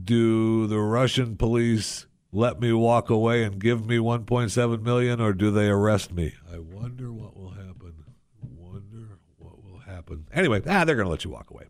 do 0.00 0.66
the 0.66 0.78
Russian 0.78 1.36
police 1.36 2.06
let 2.32 2.60
me 2.60 2.72
walk 2.72 3.08
away 3.08 3.44
and 3.44 3.58
give 3.58 3.86
me 3.86 3.96
1.7 3.96 4.82
million, 4.82 5.20
or 5.20 5.32
do 5.32 5.50
they 5.50 5.68
arrest 5.68 6.12
me? 6.12 6.34
I 6.52 6.58
wonder 6.58 7.10
what 7.12 7.34
will 7.36 7.50
happen. 7.50 7.94
Wonder 8.42 9.18
what 9.38 9.64
will 9.64 9.78
happen. 9.78 10.26
Anyway, 10.32 10.60
ah, 10.66 10.84
they're 10.84 10.96
going 10.96 11.06
to 11.06 11.10
let 11.10 11.24
you 11.24 11.30
walk 11.30 11.50
away. 11.50 11.64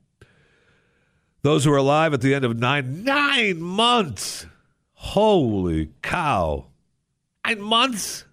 Those 1.42 1.64
who 1.64 1.72
are 1.72 1.76
alive 1.76 2.12
at 2.14 2.20
the 2.20 2.34
end 2.34 2.44
of 2.44 2.58
nine 2.58 3.04
nine 3.04 3.60
months. 3.60 4.46
Holy 4.96 5.90
cow! 6.02 6.66
Nine 7.46 7.60
months. 7.60 8.24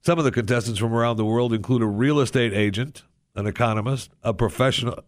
Some 0.00 0.18
of 0.18 0.24
the 0.24 0.32
contestants 0.32 0.80
from 0.80 0.92
around 0.92 1.16
the 1.16 1.24
world 1.24 1.52
include 1.52 1.82
a 1.82 1.86
real 1.86 2.18
estate 2.18 2.52
agent, 2.52 3.04
an 3.36 3.46
economist, 3.46 4.10
a 4.22 4.34
professional. 4.34 4.98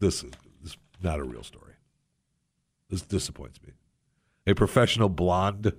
This 0.00 0.24
is 0.64 0.76
not 1.02 1.20
a 1.20 1.24
real 1.24 1.44
story. 1.44 1.74
This 2.88 3.02
disappoints 3.02 3.60
me. 3.62 3.72
A 4.46 4.54
professional 4.54 5.08
blonde. 5.08 5.72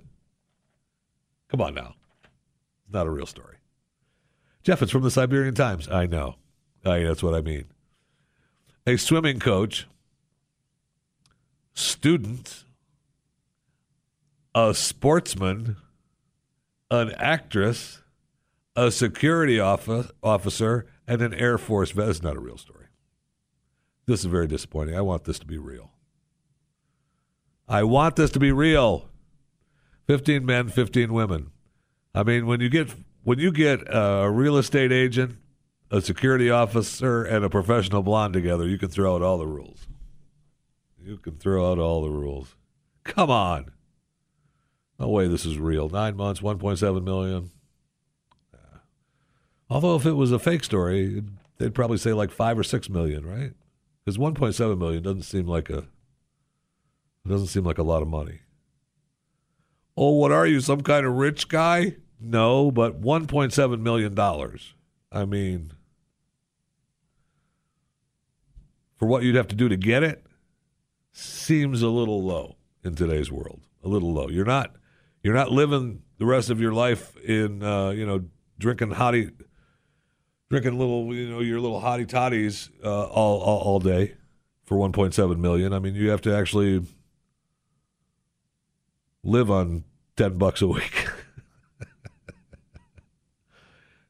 Come 1.48 1.60
on 1.60 1.74
now. 1.74 1.94
It's 2.84 2.94
not 2.94 3.06
a 3.06 3.10
real 3.10 3.26
story. 3.26 3.56
Jeff, 4.62 4.82
it's 4.82 4.92
from 4.92 5.02
the 5.02 5.10
Siberian 5.10 5.54
Times. 5.54 5.88
I 5.88 6.06
know. 6.06 6.36
I, 6.84 7.00
that's 7.00 7.22
what 7.22 7.34
I 7.34 7.40
mean. 7.40 7.64
A 8.86 8.96
swimming 8.96 9.40
coach, 9.40 9.86
student, 11.76 12.64
a 14.54 14.74
sportsman, 14.74 15.76
an 16.90 17.12
actress, 17.18 18.02
a 18.74 18.90
security 18.90 19.60
office, 19.60 20.10
officer, 20.22 20.86
and 21.06 21.22
an 21.22 21.34
Air 21.34 21.58
Force 21.58 21.92
vet. 21.92 22.06
That's 22.06 22.22
not 22.22 22.36
a 22.36 22.40
real 22.40 22.56
story. 22.56 22.86
This 24.06 24.20
is 24.20 24.26
very 24.26 24.46
disappointing. 24.46 24.96
I 24.96 25.02
want 25.02 25.24
this 25.24 25.38
to 25.40 25.46
be 25.46 25.58
real. 25.58 25.92
I 27.68 27.82
want 27.82 28.16
this 28.16 28.30
to 28.32 28.40
be 28.40 28.52
real. 28.52 29.08
15 30.06 30.46
men, 30.46 30.68
15 30.68 31.12
women. 31.12 31.50
I 32.14 32.22
mean, 32.22 32.46
when 32.46 32.60
you 32.60 32.68
get 32.68 32.94
when 33.24 33.38
you 33.38 33.50
get 33.52 33.82
a 33.88 34.30
real 34.30 34.56
estate 34.56 34.92
agent, 34.92 35.36
a 35.90 36.00
security 36.00 36.48
officer, 36.48 37.24
and 37.24 37.44
a 37.44 37.50
professional 37.50 38.02
blonde 38.02 38.32
together, 38.32 38.66
you 38.66 38.78
can 38.78 38.88
throw 38.88 39.16
out 39.16 39.22
all 39.22 39.36
the 39.36 39.46
rules. 39.46 39.88
You 41.06 41.18
can 41.18 41.36
throw 41.36 41.70
out 41.70 41.78
all 41.78 42.02
the 42.02 42.10
rules. 42.10 42.56
Come 43.04 43.30
on. 43.30 43.70
No 44.98 45.08
way 45.08 45.28
this 45.28 45.46
is 45.46 45.56
real. 45.56 45.88
Nine 45.88 46.16
months, 46.16 46.40
1.7 46.40 47.04
million. 47.04 47.52
Yeah. 48.52 48.78
Although 49.70 49.94
if 49.94 50.04
it 50.04 50.14
was 50.14 50.32
a 50.32 50.40
fake 50.40 50.64
story, 50.64 51.22
they'd 51.58 51.76
probably 51.76 51.98
say 51.98 52.12
like 52.12 52.32
five 52.32 52.58
or 52.58 52.64
six 52.64 52.88
million, 52.90 53.24
right? 53.24 53.52
Because 54.04 54.18
1.7 54.18 54.78
million 54.78 55.04
doesn't 55.04 55.22
seem 55.22 55.46
like 55.46 55.70
a 55.70 55.84
doesn't 57.24 57.48
seem 57.48 57.64
like 57.64 57.78
a 57.78 57.84
lot 57.84 58.02
of 58.02 58.08
money. 58.08 58.40
Oh, 59.96 60.12
what 60.12 60.32
are 60.32 60.46
you, 60.46 60.60
some 60.60 60.80
kind 60.80 61.06
of 61.06 61.14
rich 61.14 61.48
guy? 61.48 61.96
No, 62.20 62.72
but 62.72 63.00
1.7 63.00 63.80
million 63.80 64.14
dollars. 64.14 64.74
I 65.12 65.24
mean, 65.24 65.72
for 68.96 69.06
what 69.06 69.22
you'd 69.22 69.36
have 69.36 69.48
to 69.48 69.56
do 69.56 69.68
to 69.68 69.76
get 69.76 70.02
it, 70.02 70.25
seems 71.16 71.80
a 71.80 71.88
little 71.88 72.22
low 72.22 72.56
in 72.84 72.94
today's 72.94 73.32
world. 73.32 73.60
A 73.82 73.88
little 73.88 74.12
low. 74.12 74.28
You're 74.28 74.44
not 74.44 74.76
you're 75.22 75.34
not 75.34 75.50
living 75.50 76.02
the 76.18 76.26
rest 76.26 76.50
of 76.50 76.60
your 76.60 76.72
life 76.72 77.16
in 77.16 77.62
uh, 77.62 77.90
you 77.90 78.06
know 78.06 78.24
drinking 78.58 78.90
hottie, 78.90 79.32
drinking 80.50 80.78
little 80.78 81.14
you 81.14 81.28
know 81.28 81.40
your 81.40 81.60
little 81.60 81.80
hottie 81.80 82.06
toddies 82.06 82.68
uh, 82.84 83.04
all, 83.06 83.40
all 83.40 83.58
all 83.60 83.80
day 83.80 84.14
for 84.64 84.76
1.7 84.76 85.38
million. 85.38 85.72
I 85.72 85.78
mean, 85.78 85.94
you 85.94 86.10
have 86.10 86.20
to 86.22 86.36
actually 86.36 86.84
live 89.22 89.50
on 89.50 89.84
10 90.16 90.36
bucks 90.36 90.60
a 90.60 90.66
week. 90.66 91.08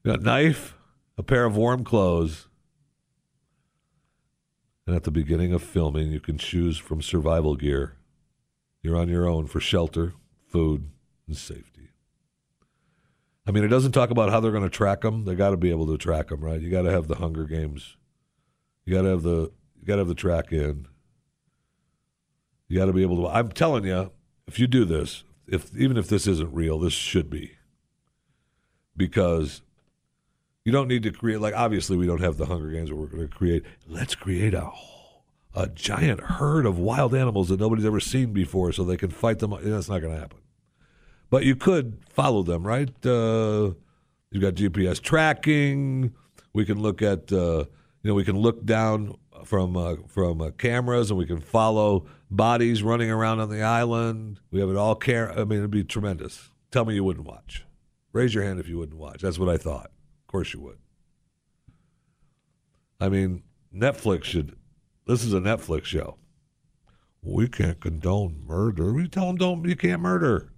a 0.03 0.17
knife, 0.17 0.75
a 1.17 1.23
pair 1.23 1.45
of 1.45 1.55
warm 1.55 1.83
clothes, 1.83 2.46
and 4.87 4.95
at 4.95 5.03
the 5.03 5.11
beginning 5.11 5.53
of 5.53 5.61
filming, 5.61 6.11
you 6.11 6.21
can 6.21 6.37
choose 6.37 6.77
from 6.77 7.01
survival 7.01 7.55
gear. 7.55 7.97
You're 8.81 8.95
on 8.95 9.09
your 9.09 9.27
own 9.27 9.45
for 9.47 9.59
shelter, 9.59 10.13
food, 10.47 10.89
and 11.27 11.35
safety. 11.35 11.89
I 13.45 13.51
mean, 13.51 13.65
it 13.65 13.67
doesn't 13.67 13.91
talk 13.91 14.09
about 14.09 14.29
how 14.29 14.39
they're 14.39 14.51
going 14.51 14.63
to 14.63 14.69
track 14.69 15.01
them. 15.01 15.25
They 15.25 15.35
got 15.35 15.49
to 15.49 15.57
be 15.57 15.71
able 15.71 15.87
to 15.87 15.97
track 15.97 16.29
them, 16.29 16.39
right? 16.39 16.61
You 16.61 16.71
got 16.71 16.83
to 16.83 16.91
have 16.91 17.09
the 17.09 17.15
Hunger 17.15 17.43
Games. 17.43 17.97
You 18.85 18.93
got 18.93 19.01
to 19.01 19.09
have 19.09 19.23
the 19.23 19.51
you 19.79 19.85
got 19.85 19.95
to 19.95 19.99
have 19.99 20.07
the 20.07 20.15
track 20.15 20.53
in. 20.53 20.87
You 22.69 22.77
got 22.77 22.85
to 22.85 22.93
be 22.93 23.01
able 23.01 23.23
to. 23.23 23.27
I'm 23.27 23.51
telling 23.51 23.83
you, 23.83 24.11
if 24.47 24.57
you 24.57 24.67
do 24.67 24.85
this, 24.85 25.23
if 25.47 25.75
even 25.77 25.97
if 25.97 26.07
this 26.07 26.27
isn't 26.27 26.53
real, 26.53 26.79
this 26.79 26.93
should 26.93 27.29
be 27.29 27.53
because 28.95 29.61
you 30.67 30.73
don't 30.73 30.89
need 30.89 31.03
to 31.03 31.11
create 31.11 31.39
like 31.39 31.53
obviously 31.55 31.95
we 31.95 32.05
don't 32.05 32.19
have 32.19 32.35
the 32.35 32.45
Hunger 32.45 32.69
Games 32.69 32.91
where 32.91 32.99
we're 32.99 33.07
going 33.07 33.25
to 33.25 33.33
create. 33.33 33.63
Let's 33.87 34.15
create 34.15 34.53
a 34.53 34.69
a 35.55 35.67
giant 35.69 36.19
herd 36.19 36.65
of 36.65 36.77
wild 36.77 37.15
animals 37.15 37.47
that 37.47 37.61
nobody's 37.61 37.85
ever 37.85 38.01
seen 38.01 38.33
before, 38.33 38.73
so 38.73 38.83
they 38.83 38.97
can 38.97 39.09
fight 39.09 39.39
them. 39.39 39.55
That's 39.63 39.87
not 39.87 40.01
going 40.01 40.13
to 40.13 40.19
happen. 40.19 40.39
But 41.29 41.45
you 41.45 41.55
could 41.55 41.99
follow 42.09 42.43
them, 42.43 42.67
right? 42.67 42.89
Uh, 43.05 43.75
you've 44.29 44.41
got 44.41 44.55
GPS 44.55 45.01
tracking. 45.01 46.13
We 46.51 46.65
can 46.65 46.81
look 46.81 47.01
at 47.01 47.31
uh, 47.31 47.63
you 48.03 48.09
know 48.09 48.13
we 48.13 48.25
can 48.25 48.37
look 48.37 48.65
down 48.65 49.15
from 49.45 49.77
uh, 49.77 49.95
from 50.09 50.41
uh, 50.41 50.49
cameras 50.49 51.11
and 51.11 51.17
we 51.17 51.25
can 51.25 51.39
follow 51.39 52.07
bodies 52.29 52.83
running 52.83 53.09
around 53.09 53.39
on 53.39 53.49
the 53.49 53.61
island. 53.61 54.41
We 54.51 54.59
have 54.59 54.69
it 54.69 54.75
all 54.75 54.95
care. 54.95 55.31
I 55.31 55.45
mean, 55.45 55.59
it'd 55.59 55.71
be 55.71 55.85
tremendous. 55.85 56.49
Tell 56.71 56.83
me 56.83 56.93
you 56.95 57.05
wouldn't 57.05 57.25
watch. 57.25 57.63
Raise 58.11 58.33
your 58.33 58.43
hand 58.43 58.59
if 58.59 58.67
you 58.67 58.77
wouldn't 58.77 58.99
watch. 58.99 59.21
That's 59.21 59.39
what 59.39 59.47
I 59.47 59.55
thought. 59.55 59.91
Of 60.27 60.31
course 60.31 60.53
you 60.53 60.59
would. 60.59 60.77
I 62.99 63.07
mean, 63.07 63.43
Netflix 63.73 64.25
should. 64.25 64.57
This 65.05 65.23
is 65.23 65.33
a 65.33 65.39
Netflix 65.39 65.85
show. 65.85 66.17
We 67.21 67.47
can't 67.47 67.79
condone 67.79 68.43
murder. 68.45 68.91
We 68.91 69.07
tell 69.07 69.27
them 69.27 69.37
don't. 69.37 69.63
You 69.63 69.77
can't 69.77 70.01
murder. 70.01 70.51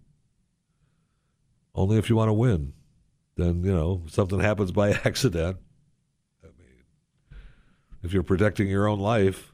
Only 1.76 2.00
if 2.00 2.10
you 2.10 2.16
want 2.16 2.30
to 2.30 2.34
win. 2.34 2.74
Then 3.36 3.64
you 3.64 3.72
know 3.72 4.02
something 4.08 4.40
happens 4.40 4.72
by 4.72 4.90
accident. 5.06 5.58
I 6.44 6.48
mean, 6.48 7.38
if 8.02 8.12
you're 8.12 8.24
protecting 8.24 8.70
your 8.70 8.88
own 8.88 9.00
life, 9.00 9.54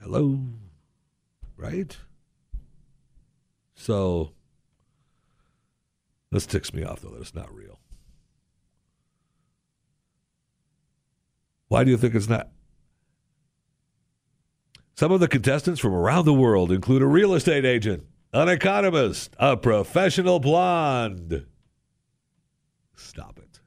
hello, 0.00 0.38
right? 1.56 1.96
So 3.74 4.30
this 6.30 6.46
ticks 6.46 6.72
me 6.72 6.84
off 6.84 7.00
though 7.00 7.10
that 7.10 7.22
it's 7.22 7.34
not 7.34 7.52
real. 7.52 7.80
Why 11.68 11.84
do 11.84 11.90
you 11.90 11.96
think 11.96 12.14
it's 12.14 12.28
not? 12.28 12.50
Some 14.96 15.10
of 15.10 15.20
the 15.20 15.28
contestants 15.28 15.80
from 15.80 15.92
around 15.92 16.24
the 16.24 16.32
world 16.32 16.70
include 16.70 17.02
a 17.02 17.06
real 17.06 17.34
estate 17.34 17.64
agent, 17.64 18.04
an 18.32 18.48
economist, 18.48 19.34
a 19.38 19.56
professional 19.56 20.38
blonde. 20.38 21.46
Stop 22.94 23.38
it. 23.38 23.60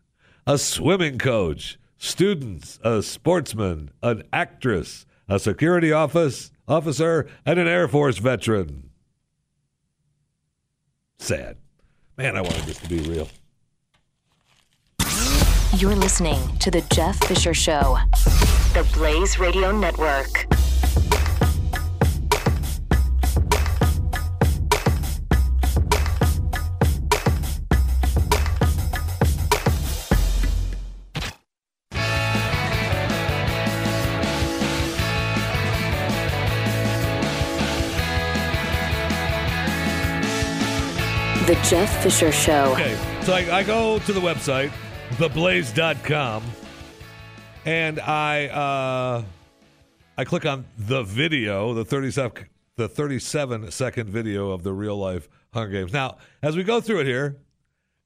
A 0.45 0.57
swimming 0.57 1.17
coach, 1.17 1.77
students, 1.97 2.79
a 2.81 3.03
sportsman, 3.03 3.91
an 4.01 4.23
actress, 4.31 5.05
a 5.27 5.37
security 5.39 5.91
office 5.91 6.51
officer, 6.67 7.27
and 7.45 7.59
an 7.59 7.67
Air 7.67 7.87
Force 7.87 8.19
veteran. 8.19 8.89
Sad. 11.19 11.57
Man, 12.17 12.37
I 12.37 12.41
wanted 12.41 12.63
this 12.63 12.79
to 12.79 12.89
be 12.89 12.99
real. 12.99 13.27
You're 15.75 15.95
listening 15.95 16.39
to 16.59 16.71
The 16.71 16.81
Jeff 16.93 17.17
Fisher 17.25 17.53
Show, 17.53 17.97
the 18.73 18.87
Blaze 18.93 19.37
Radio 19.37 19.71
Network. 19.71 20.47
The 41.45 41.55
Jeff 41.69 42.01
Fisher 42.01 42.31
Show. 42.31 42.73
Okay, 42.73 42.97
so 43.21 43.33
I, 43.33 43.57
I 43.59 43.63
go 43.63 43.99
to 43.99 44.13
the 44.13 44.19
website 44.19 44.71
theblaze.com, 45.15 46.43
and 47.65 47.99
I 47.99 48.47
uh, 48.47 49.23
I 50.17 50.23
click 50.25 50.45
on 50.45 50.65
the 50.77 51.03
video, 51.03 51.73
the 51.73 51.85
37, 51.85 52.47
the 52.75 52.87
37 52.87 53.71
second 53.71 54.09
video 54.09 54.51
of 54.51 54.63
the 54.63 54.73
real 54.73 54.97
life 54.97 55.29
Hunger 55.53 55.71
Games. 55.71 55.93
Now, 55.93 56.17
as 56.41 56.55
we 56.55 56.63
go 56.63 56.81
through 56.81 57.01
it 57.01 57.07
here, 57.07 57.37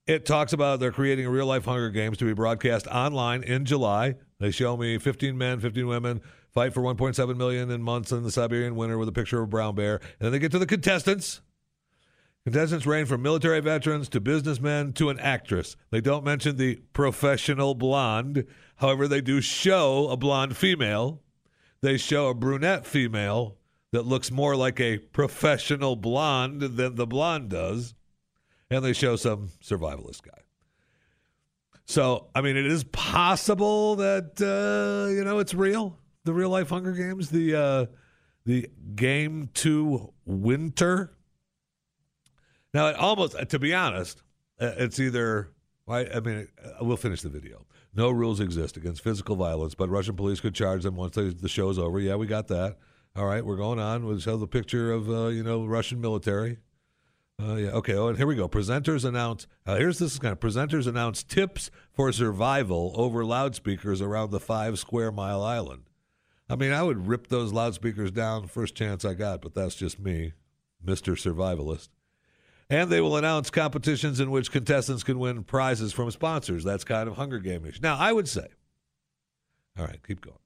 it 0.08 0.26
talks 0.26 0.54
about 0.54 0.80
they're 0.80 0.92
creating 0.92 1.28
real 1.28 1.46
life 1.46 1.66
Hunger 1.66 1.90
Games 1.90 2.18
to 2.18 2.26
be 2.26 2.34
broadcast 2.34 2.88
online 2.88 3.44
in 3.44 3.66
July. 3.66 4.16
They 4.40 4.52
show 4.52 4.76
me 4.78 4.98
15 4.98 5.38
men, 5.38 5.60
15 5.60 5.88
women 5.88 6.22
fight 6.52 6.74
for 6.74 6.82
1.7 6.82 7.38
million 7.38 7.72
in 7.72 7.82
months 7.82 8.12
in 8.12 8.24
the 8.24 8.32
Siberian 8.32 8.76
winter 8.76 8.98
with 8.98 9.08
a 9.08 9.14
picture 9.14 9.38
of 9.38 9.46
a 9.46 9.48
brown 9.48 9.76
bear. 9.76 9.96
And 9.96 10.04
then 10.20 10.32
they 10.32 10.40
get 10.40 10.52
to 10.52 10.60
the 10.60 10.66
contestants. 10.66 11.42
Contestants 12.44 12.88
range 12.88 13.08
from 13.08 13.22
military 13.22 13.60
veterans 13.60 14.10
to 14.10 14.20
businessmen 14.20 14.94
to 14.94 15.10
an 15.10 15.20
actress. 15.20 15.76
They 15.92 16.02
don't 16.02 16.26
mention 16.26 16.58
the 16.58 16.78
professional 16.92 17.76
blonde. 17.76 18.48
However, 18.78 19.08
they 19.08 19.22
do 19.22 19.42
show 19.42 20.08
a 20.10 20.18
blonde 20.18 20.58
female. 20.58 21.22
They 21.82 21.98
show 21.98 22.30
a 22.30 22.34
brunette 22.34 22.88
female 22.88 23.58
that 23.92 24.08
looks 24.08 24.32
more 24.32 24.56
like 24.56 24.80
a 24.80 24.98
professional 24.98 25.96
blonde 25.96 26.62
than 26.62 26.96
the 26.96 27.06
blonde 27.06 27.50
does. 27.50 27.94
And 28.72 28.84
they 28.84 28.94
show 28.94 29.18
some 29.18 29.50
survivalist 29.64 30.24
guy. 30.24 30.42
So, 31.86 32.30
I 32.34 32.42
mean, 32.42 32.58
it 32.58 32.66
is 32.66 32.86
possible 32.86 33.98
that, 33.98 34.42
uh, 34.42 35.12
you 35.12 35.24
know, 35.24 35.40
it's 35.40 35.54
real. 35.54 36.00
The 36.24 36.34
real 36.34 36.50
life 36.50 36.70
Hunger 36.70 36.94
Games, 36.94 37.30
the, 37.30 37.56
uh, 37.56 37.86
the 38.46 38.70
game 38.96 39.50
two 39.54 40.14
winter 40.26 41.14
now, 42.74 42.88
it 42.88 42.96
almost, 42.96 43.36
to 43.50 43.60
be 43.60 43.74
honest, 43.74 44.24
uh, 44.60 44.72
it's 44.78 45.00
either, 45.00 45.50
I, 45.88 46.20
mean, 46.20 46.48
uh, 46.64 46.84
we'll 46.86 46.98
finish 46.98 47.22
the 47.22 47.30
video. 47.30 47.66
No 47.94 48.10
rules 48.10 48.40
exist 48.40 48.78
against 48.78 49.04
physical 49.04 49.36
violence, 49.36 49.76
but 49.76 49.90
Russian 49.90 50.16
police 50.16 50.40
could 50.40 50.56
charge 50.56 50.84
them 50.84 50.96
once 50.96 51.16
they, 51.16 51.30
the 51.30 51.50
show's 51.50 51.78
over. 51.78 52.00
Yeah, 52.00 52.16
we 52.16 52.28
got 52.28 52.48
that. 52.48 52.78
All 53.16 53.26
right, 53.26 53.46
we're 53.46 53.58
going 53.58 53.80
on. 53.80 54.06
We'll 54.06 54.20
show 54.20 54.38
the 54.38 54.48
picture 54.48 54.94
of, 54.94 55.10
uh, 55.10 55.28
you 55.28 55.44
know, 55.44 55.66
Russian 55.66 56.00
military. 56.00 56.60
Uh, 57.42 57.56
yeah, 57.56 57.70
okay. 57.72 57.96
Oh, 57.96 58.08
and 58.08 58.18
here 58.18 58.28
we 58.28 58.36
go. 58.36 58.48
Presenters 58.48 59.04
announce, 59.04 59.48
uh, 59.66 59.76
here's 59.76 60.00
this 60.00 60.18
kind 60.20 60.32
of 60.32 60.40
presenters 60.40 60.88
announce 60.88 61.24
tips 61.24 61.72
for 61.92 62.12
survival 62.14 62.94
over 62.96 63.26
loudspeakers 63.26 64.00
around 64.00 64.32
the 64.32 64.40
five 64.40 64.80
square 64.80 65.12
mile 65.12 65.44
island. 65.44 65.90
I 66.50 66.56
mean, 66.56 66.72
I 66.72 66.84
would 66.84 67.08
rip 67.08 67.28
those 67.28 67.52
loudspeakers 67.52 68.12
down 68.12 68.48
first 68.48 68.76
chance 68.76 69.04
I 69.04 69.16
got, 69.16 69.42
but 69.42 69.56
that's 69.56 69.76
just 69.76 70.00
me, 70.00 70.34
Mr. 70.86 71.14
Survivalist 71.14 71.90
and 72.72 72.90
they 72.90 73.02
will 73.02 73.18
announce 73.18 73.50
competitions 73.50 74.22
in 74.22 74.32
which 74.32 74.50
contestants 74.50 75.04
can 75.04 75.20
win 75.20 75.44
prizes 75.44 75.92
from 75.92 76.10
sponsors. 76.10 76.64
That's 76.64 76.86
kind 76.86 77.10
of 77.10 77.18
Hunger 77.18 77.38
Game-ish. 77.38 77.82
Now, 77.82 77.98
I 77.98 78.14
would 78.14 78.30
say, 78.30 78.48
all 79.78 79.86
right, 79.86 80.00
keep 80.08 80.22
going. 80.22 80.38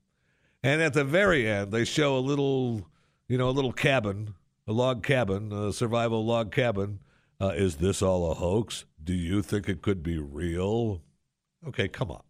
And 0.63 0.81
at 0.81 0.93
the 0.93 1.03
very 1.03 1.47
end, 1.47 1.71
they 1.71 1.85
show 1.85 2.17
a 2.17 2.19
little, 2.19 2.87
you 3.27 3.37
know, 3.37 3.47
a 3.47 3.51
little 3.51 3.71
cabin, 3.71 4.33
a 4.67 4.73
log 4.73 5.03
cabin, 5.03 5.53
a 5.53 5.71
survival 5.71 6.25
log 6.25 6.51
cabin. 6.51 6.99
Uh, 7.39 7.53
is 7.55 7.75
this 7.75 8.01
all 8.01 8.31
a 8.31 8.33
hoax? 8.33 8.85
Do 9.03 9.13
you 9.13 9.43
think 9.43 9.69
it 9.69 9.83
could 9.83 10.01
be 10.01 10.17
real? 10.17 11.01
Okay, 11.67 11.87
come 11.87 12.09
on. 12.09 12.23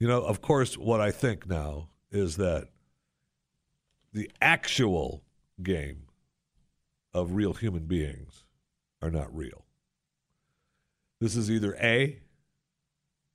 You 0.00 0.08
know, 0.08 0.20
of 0.20 0.42
course, 0.42 0.76
what 0.76 1.00
I 1.00 1.12
think 1.12 1.48
now 1.48 1.90
is 2.10 2.36
that 2.38 2.68
the 4.12 4.28
actual 4.40 5.22
game 5.62 6.05
of 7.16 7.32
real 7.32 7.54
human 7.54 7.86
beings 7.86 8.44
are 9.00 9.10
not 9.10 9.34
real. 9.34 9.64
This 11.20 11.34
is 11.34 11.50
either 11.50 11.74
A, 11.80 12.18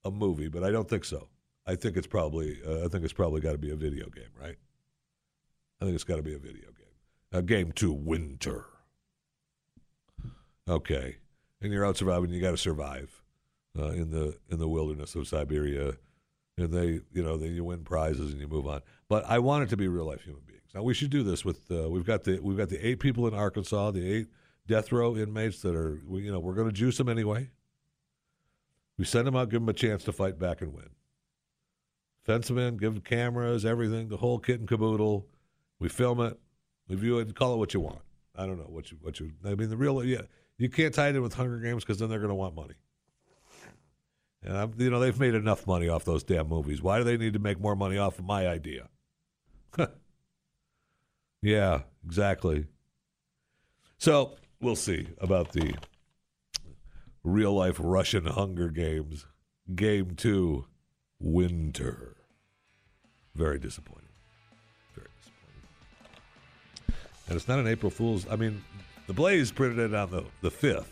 a 0.06 0.12
movie, 0.12 0.50
but 0.50 0.64
I 0.64 0.72
don't 0.72 0.88
think 0.88 1.04
so. 1.04 1.30
I 1.66 1.76
think 1.76 1.98
it's 1.98 2.08
probably 2.08 2.60
uh, 2.66 2.86
I 2.86 2.88
think 2.88 3.04
it's 3.04 3.14
probably 3.14 3.42
got 3.42 3.54
to 3.54 3.58
be 3.58 3.72
a 3.72 3.76
video 3.76 4.08
game, 4.10 4.30
right? 4.40 4.58
I 5.82 5.86
think 5.86 5.96
it's 5.96 6.04
got 6.04 6.18
to 6.18 6.24
be 6.24 6.36
a 6.36 6.40
video 6.40 6.68
game. 6.68 6.96
A 7.32 7.42
game 7.42 7.72
two 7.72 7.92
winter. 7.92 8.66
Okay, 10.70 11.18
and 11.60 11.74
you're 11.74 11.86
out 11.86 11.98
surviving. 11.98 12.30
You 12.30 12.40
got 12.40 12.52
to 12.52 12.58
survive 12.58 13.24
uh, 13.78 13.90
in 13.90 14.12
the 14.12 14.38
in 14.50 14.60
the 14.60 14.68
wilderness 14.68 15.16
of 15.16 15.28
Siberia, 15.28 15.94
and 16.58 16.72
they 16.72 17.02
you 17.14 17.24
know 17.24 17.38
then 17.38 17.56
you 17.56 17.64
win 17.64 17.84
prizes 17.84 18.32
and 18.32 18.40
you 18.40 18.48
move 18.48 18.68
on. 18.68 18.82
But 19.10 19.26
I 19.26 19.40
want 19.40 19.64
it 19.64 19.70
to 19.70 19.78
be 19.78 19.88
real 19.88 20.06
life 20.06 20.22
human 20.22 20.44
beings. 20.46 20.61
Now 20.74 20.84
we 20.84 20.94
should 20.94 21.10
do 21.10 21.24
this 21.24 21.44
with 21.44 21.70
uh, 21.70 21.90
we've 21.90 22.06
got 22.06 22.24
the 22.24 22.40
we've 22.40 22.58
got 22.58 22.70
the 22.70 22.86
eight 22.86 23.00
people 23.00 23.28
in 23.28 23.34
Arkansas, 23.34 23.92
the 23.92 24.10
eight 24.12 24.28
death 24.68 24.92
row 24.92 25.16
inmates 25.16 25.62
that 25.62 25.76
are 25.76 26.02
we, 26.08 26.22
you 26.22 26.32
know 26.32 26.40
we're 26.40 26.54
going 26.54 26.68
to 26.68 26.74
juice 26.74 26.98
them 26.98 27.10
anyway. 27.10 27.50
We 28.98 29.06
send 29.06 29.28
them 29.28 29.36
out, 29.36 29.50
give 29.50 29.62
them 29.62 29.70
a 29.70 29.74
chance 29.74 30.04
to 30.06 30.12
fight 30.12 30.38
back 30.40 30.62
and 30.62 30.74
win. 30.74 30.90
Fence 32.24 32.48
them 32.48 32.58
in, 32.58 32.78
give 32.78 32.94
them 32.94 33.02
cameras, 33.02 33.66
everything, 33.66 34.10
the 34.10 34.18
whole 34.18 34.38
kit 34.38 34.60
and 34.60 34.70
caboodle. 34.70 35.28
We 35.80 35.90
film 35.90 36.22
it, 36.22 36.40
we 36.88 36.96
view 36.96 37.18
it, 37.18 37.36
call 37.36 37.54
it 37.54 37.58
what 37.58 37.74
you 37.74 37.80
want. 37.80 38.02
I 38.36 38.46
don't 38.46 38.58
know 38.58 38.70
what 38.70 38.92
you 38.92 38.98
what 39.02 39.20
you. 39.20 39.32
I 39.44 39.56
mean, 39.56 39.70
the 39.70 39.78
real 39.78 40.04
yeah, 40.04 40.22
you 40.58 40.70
can't 40.70 40.94
tie 40.94 41.10
it 41.10 41.16
in 41.16 41.22
with 41.22 41.34
Hunger 41.34 41.58
Games 41.58 41.84
because 41.84 42.00
then 42.00 42.10
they're 42.10 42.20
going 42.20 42.30
to 42.30 42.36
want 42.36 42.56
money. 42.56 42.76
And 44.44 44.58
I'm, 44.58 44.74
you 44.78 44.90
know 44.90 45.00
they've 45.00 45.20
made 45.20 45.36
enough 45.36 45.68
money 45.68 45.90
off 45.90 46.06
those 46.06 46.24
damn 46.24 46.48
movies. 46.48 46.82
Why 46.82 46.98
do 46.98 47.04
they 47.04 47.18
need 47.18 47.34
to 47.34 47.40
make 47.40 47.60
more 47.60 47.76
money 47.76 47.98
off 47.98 48.20
of 48.20 48.26
my 48.26 48.48
idea? 48.48 48.88
yeah, 51.42 51.82
exactly. 52.06 52.68
So 53.98 54.36
we'll 54.60 54.76
see 54.76 55.08
about 55.20 55.52
the 55.54 55.74
real 57.24 57.54
life 57.54 57.78
Russian 57.80 58.26
Hunger 58.26 58.70
Games. 58.70 59.26
Game 59.74 60.16
two, 60.16 60.66
winter. 61.20 62.18
Very 63.36 63.60
disappointing. 63.60 64.10
Very 64.96 65.08
disappointing. 65.20 65.62
And 67.28 67.36
it's 67.36 67.48
not 67.48 67.60
an 67.60 67.68
April 67.68 67.90
Fool's. 67.90 68.28
I 68.30 68.36
mean, 68.36 68.64
the 69.08 69.14
Blaze 69.14 69.52
printed 69.52 69.80
it 69.80 69.94
on 69.94 70.10
the, 70.12 70.24
the 70.42 70.52
5th. 70.52 70.86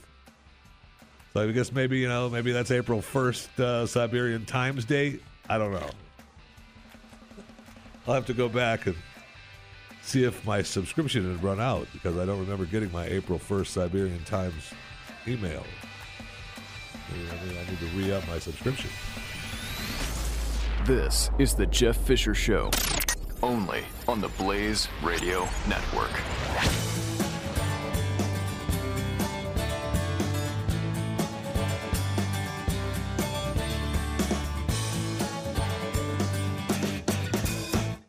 So 1.34 1.47
I 1.47 1.52
guess 1.52 1.72
maybe, 1.72 2.00
you 2.00 2.08
know, 2.08 2.30
maybe 2.30 2.52
that's 2.52 2.72
April 2.72 3.02
1st 3.02 3.60
uh, 3.60 3.86
Siberian 3.86 4.45
Times 4.45 4.86
date. 4.86 5.22
I 5.50 5.58
don't 5.58 5.72
know. 5.72 5.89
I'll 8.08 8.14
have 8.16 8.26
to 8.28 8.34
go 8.34 8.50
back 8.50 8.88
and 8.88 8.95
see 10.10 10.24
if 10.24 10.43
my 10.43 10.64
subscription 10.64 11.30
had 11.32 11.43
run 11.43 11.60
out 11.60 11.88
because 11.93 12.18
I 12.18 12.26
don't 12.26 12.39
remember 12.39 12.66
getting 12.66 12.91
my 12.91 13.05
April 13.05 13.38
1st 13.38 13.68
Siberian 13.68 14.24
Times 14.24 14.74
email. 15.28 15.64
I, 17.10 17.45
mean, 17.45 17.57
I 17.57 17.70
need 17.70 17.80
to 17.80 17.86
re 17.95 18.12
up 18.12 18.28
my 18.28 18.39
subscription. 18.39 18.89
This 20.86 21.30
is 21.38 21.53
the 21.53 21.68
Jeff 21.68 21.95
Fisher 21.97 22.34
Show, 22.34 22.72
only 23.43 23.84
on 24.07 24.20
the 24.20 24.30
Blaze 24.30 24.88
Radio 25.03 25.47
Network. 25.68 26.89